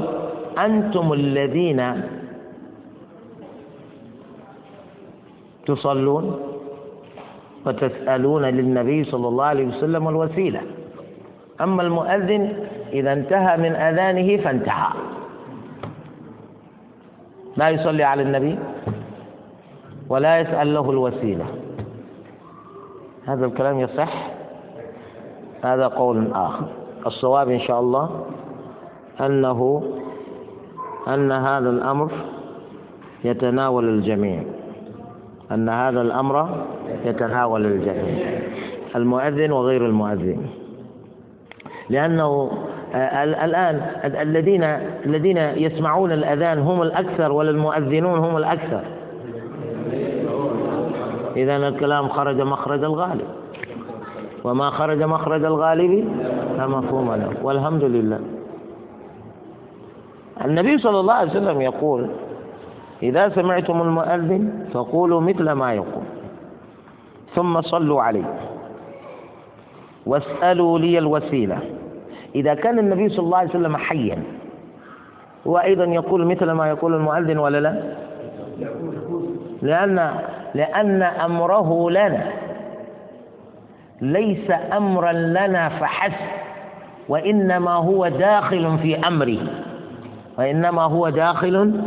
[0.59, 2.03] أنتم الذين
[5.69, 6.41] تصلون
[7.67, 10.61] وتسألون للنبي صلى الله عليه وسلم الوسيلة.
[11.61, 14.89] أما المؤذن إذا انتهى من أذانه فانتهى.
[17.57, 18.59] لا يصلي على النبي
[20.09, 21.47] ولا يسأل له الوسيلة.
[23.27, 24.31] هذا الكلام يصح؟
[25.63, 26.67] هذا قول آخر.
[27.07, 28.27] الصواب إن شاء الله
[29.21, 29.83] أنه
[31.09, 32.11] أن هذا الأمر
[33.25, 34.43] يتناول الجميع.
[35.53, 36.65] أن هذا الأمر
[37.05, 38.41] يتناول الجميع
[38.97, 40.47] المؤذن وغير المؤذن.
[41.91, 42.51] لأنه
[42.95, 44.65] آه، الآن الذين
[45.07, 48.83] الذين يسمعون الأذان هم الأكثر ولا المؤذنون هم الأكثر.
[51.37, 53.29] إذا الكلام خرج مخرج الغالب.
[54.45, 56.09] وما خرج مخرج الغالب
[56.57, 57.33] لا مفهوم له.
[57.43, 58.21] والحمد لله.
[60.45, 62.07] النبي صلى الله عليه وسلم يقول
[63.03, 66.05] إذا سمعتم المؤذن فقولوا مثل ما يقول.
[67.35, 68.35] ثم صلوا عليه.
[70.07, 71.59] واسألوا لي الوسيلة.
[72.35, 74.23] إذا كان النبي صلى الله عليه وسلم حيا
[75.47, 77.83] هو أيضا يقول مثل ما يقول المؤذن ولا لا؟
[79.63, 80.11] لأن
[80.55, 82.25] لأن أمره لنا.
[84.01, 86.27] ليس أمرا لنا فحسب
[87.09, 89.39] وإنما هو داخل في أمره.
[90.39, 91.83] وإنما هو داخل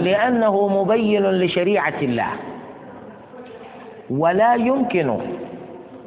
[0.00, 2.28] لأنه مبين لشريعة الله.
[4.10, 5.16] ولا يمكن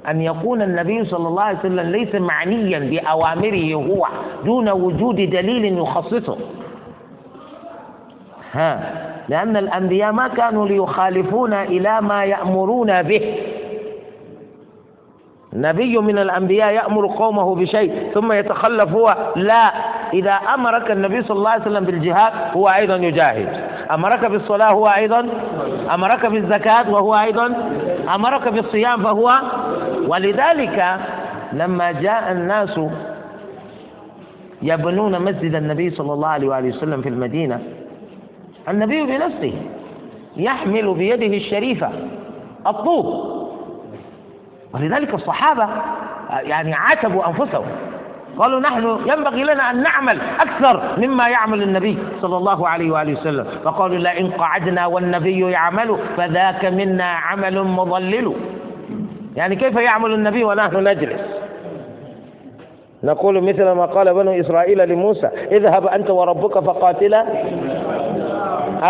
[0.09, 4.07] أن يكون النبي صلى الله عليه وسلم ليس معنيا بأوامره هو
[4.45, 6.37] دون وجود دليل يخصصه.
[8.53, 8.79] ها
[9.29, 13.35] لأن الأنبياء ما كانوا ليخالفون إلى ما يأمرون به.
[15.53, 19.71] نبي من الأنبياء يأمر قومه بشيء ثم يتخلف هو لا.
[20.13, 23.47] إذا أمرك النبي صلى الله عليه وسلم بالجهاد هو أيضا يجاهد.
[23.91, 25.29] أمرك بالصلاة هو أيضا
[25.93, 27.55] أمرك بالزكاة وهو أيضا
[28.15, 29.31] أمرك بالصيام فهو
[30.07, 30.97] ولذلك
[31.53, 32.79] لما جاء الناس
[34.61, 37.59] يبنون مسجد النبي صلى الله عليه وآله وسلم في المدينة
[38.69, 39.53] النبي بنفسه
[40.37, 41.89] يحمل بيده الشريفة
[42.67, 43.31] الطوب.
[44.73, 45.67] ولذلك الصحابة
[46.41, 47.65] يعني عاتبوا أنفسهم.
[48.37, 53.45] قالوا نحن ينبغي لنا أن نعمل أكثر مما يعمل النبي صلى الله عليه وآله وسلم.
[53.63, 58.33] فقالوا لئن قعدنا والنبي يعمل فذاك منا عمل مضلل.
[59.35, 61.21] يعني كيف يعمل النبي ونحن نجلس؟
[63.03, 67.25] نقول مثل ما قال بنو إسرائيل لموسى اذهب أنت وربك فقاتلا.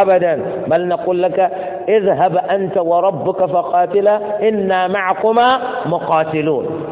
[0.02, 0.42] أبدا.
[0.68, 1.40] بل نقول لك
[1.90, 6.91] اذهب أنت وربك فقاتلا إنا معكما مقاتلون.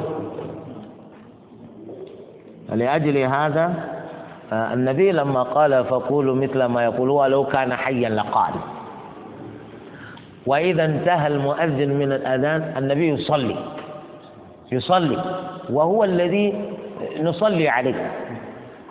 [2.72, 3.74] لأجل هذا
[4.54, 8.54] النبي لما قال فقولوا مثل ما يقول هو لو كان حيا لقال.
[10.46, 13.56] وإذا انتهى المؤذن من الأذان النبي يصلي.
[14.72, 15.24] يصلي.
[15.70, 16.74] وهو الذي
[17.22, 18.12] نصلي عليه.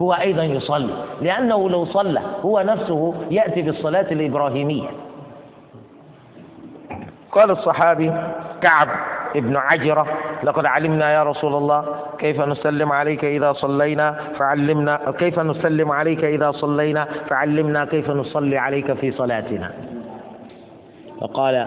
[0.03, 0.95] هو أيضا يصلي.
[1.23, 4.89] لأنه لو صلى هو نفسه يأتي بالصلاة الإبراهيمية.
[7.33, 8.13] قال الصحابي
[8.63, 8.89] كعب.
[9.37, 10.07] ابن عجرة.
[10.43, 11.85] لقد علمنا يا رسول الله
[12.19, 18.93] كيف نسلم عليك إذا صلينا فعلمنا كيف نسلم عليك إذا صلينا فعلمنا كيف نصلي عليك
[18.93, 19.71] في صلاتنا.
[21.21, 21.67] فقال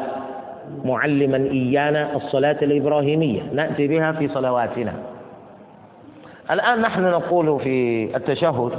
[0.86, 4.93] معلما إيانا الصلاة الإبراهيمية نأتي بها في صلواتنا.
[6.51, 8.72] الآن نحن نقول في التشهد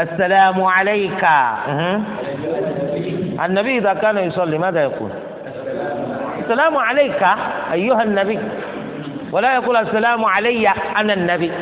[0.00, 1.24] السلام عليك.
[3.44, 5.10] النبي إذا كان يصلي ماذا يقول؟
[6.38, 7.22] السلام عليك.
[7.72, 8.38] أيها النبي.
[9.32, 10.68] ولا يقول السلام علي
[11.00, 11.52] أنا النبي.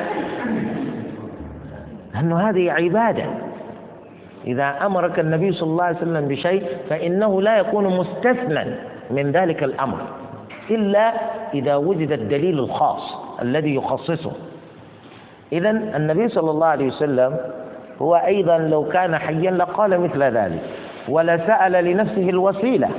[2.14, 3.24] لأنه هذه عبادة.
[4.46, 8.64] إذا أمرك النبي صلى الله عليه وسلم بشيء فإنه لا يكون مستثنى
[9.10, 9.98] من ذلك الأمر.
[10.70, 11.12] إلا
[11.54, 14.32] إذا وجد الدليل الخاص الذي يخصصه.
[15.52, 17.36] إذا النبي صلى الله عليه وسلم
[18.02, 20.60] هو أيضا لو كان حيا لقال مثل ذلك.
[21.08, 22.90] ولسأل لنفسه الوسيلة.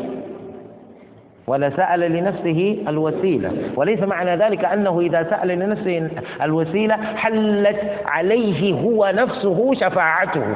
[1.48, 3.52] ولسأل لنفسه الوسيلة.
[3.76, 6.10] وليس معنى ذلك أنه إذا سأل لنفسه
[6.42, 10.56] الوسيلة حلت عليه هو نفسه شفاعته.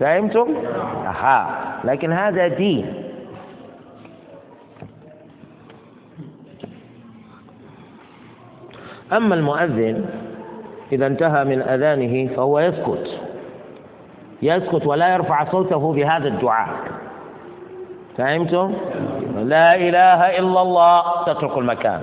[0.00, 0.54] فهمتم؟
[1.06, 1.58] أها.
[1.84, 2.94] لكن هذا دين.
[9.12, 10.04] أما المؤذن
[10.92, 13.20] إذا انتهى من أذانه فهو يسكت.
[14.42, 16.68] يسكت ولا يرفع صوته بهذا الدعاء.
[18.18, 18.74] فهمتم؟
[19.36, 21.02] لا إله إلا الله.
[21.26, 22.02] تترك المكان.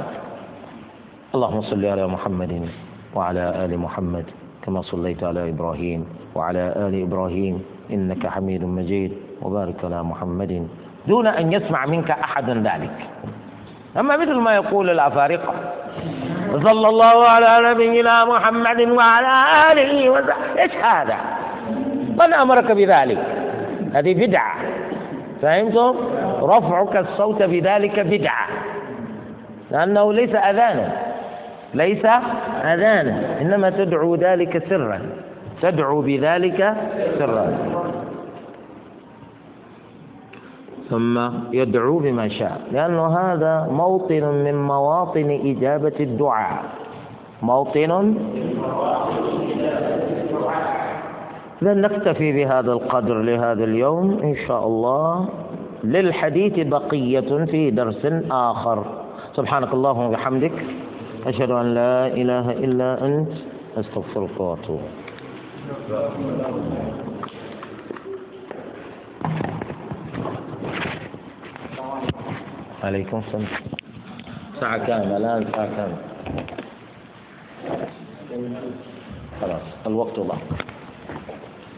[1.36, 2.70] اللهم صل على محمد
[3.16, 4.26] وعلى آل محمد
[4.63, 6.05] كما صليت على إبراهيم
[6.36, 7.63] وعلى آل إبراهيم.
[7.91, 9.11] إنك حميد مجيد.
[9.41, 10.68] وبارك على محمد.
[11.07, 12.97] دون أن يسمع منك أحد ذلك.
[13.99, 15.53] أما مثل ما يقول الأفارقة.
[16.63, 19.36] صلى الله على نبينا محمد وعلى
[19.72, 20.61] آله وصحبه.
[20.61, 21.18] إيش هذا؟
[22.20, 23.20] من أمرك بذلك؟
[23.93, 24.55] هذه بدعة.
[25.41, 25.95] فهمتم؟
[26.41, 28.47] رفعك الصوت بذلك بدعة.
[29.71, 30.91] لأنه ليس أذانا.
[31.73, 32.05] ليس
[32.63, 33.41] أذانا.
[33.41, 35.01] إنما تدعو ذلك سرا.
[35.61, 36.75] تدعو بذلك
[37.19, 37.57] سرا.
[40.89, 42.61] ثم يدعو بما شاء.
[42.71, 46.63] لأن هذا موطن من مواطن إجابة الدعاء.
[47.41, 48.15] موطن
[51.66, 55.30] إذا نكتفي بهذا القدر لهذا اليوم إن شاء الله.
[55.84, 58.86] للحديث بقية في درس آخر.
[59.34, 60.51] سبحانك اللهم وبحمدك
[61.26, 63.32] أشهد أن لا إله إلا أنت
[63.78, 64.82] أستغفرك وأتوب
[72.84, 73.45] عليكم السلام.
[74.59, 75.97] ساعة كاملة الآن ساعة كاملة.
[79.41, 80.74] خلاص الوقت ضاق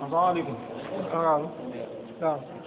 [0.00, 0.54] السلام عليكم
[1.12, 1.48] نعم
[2.20, 2.59] نعم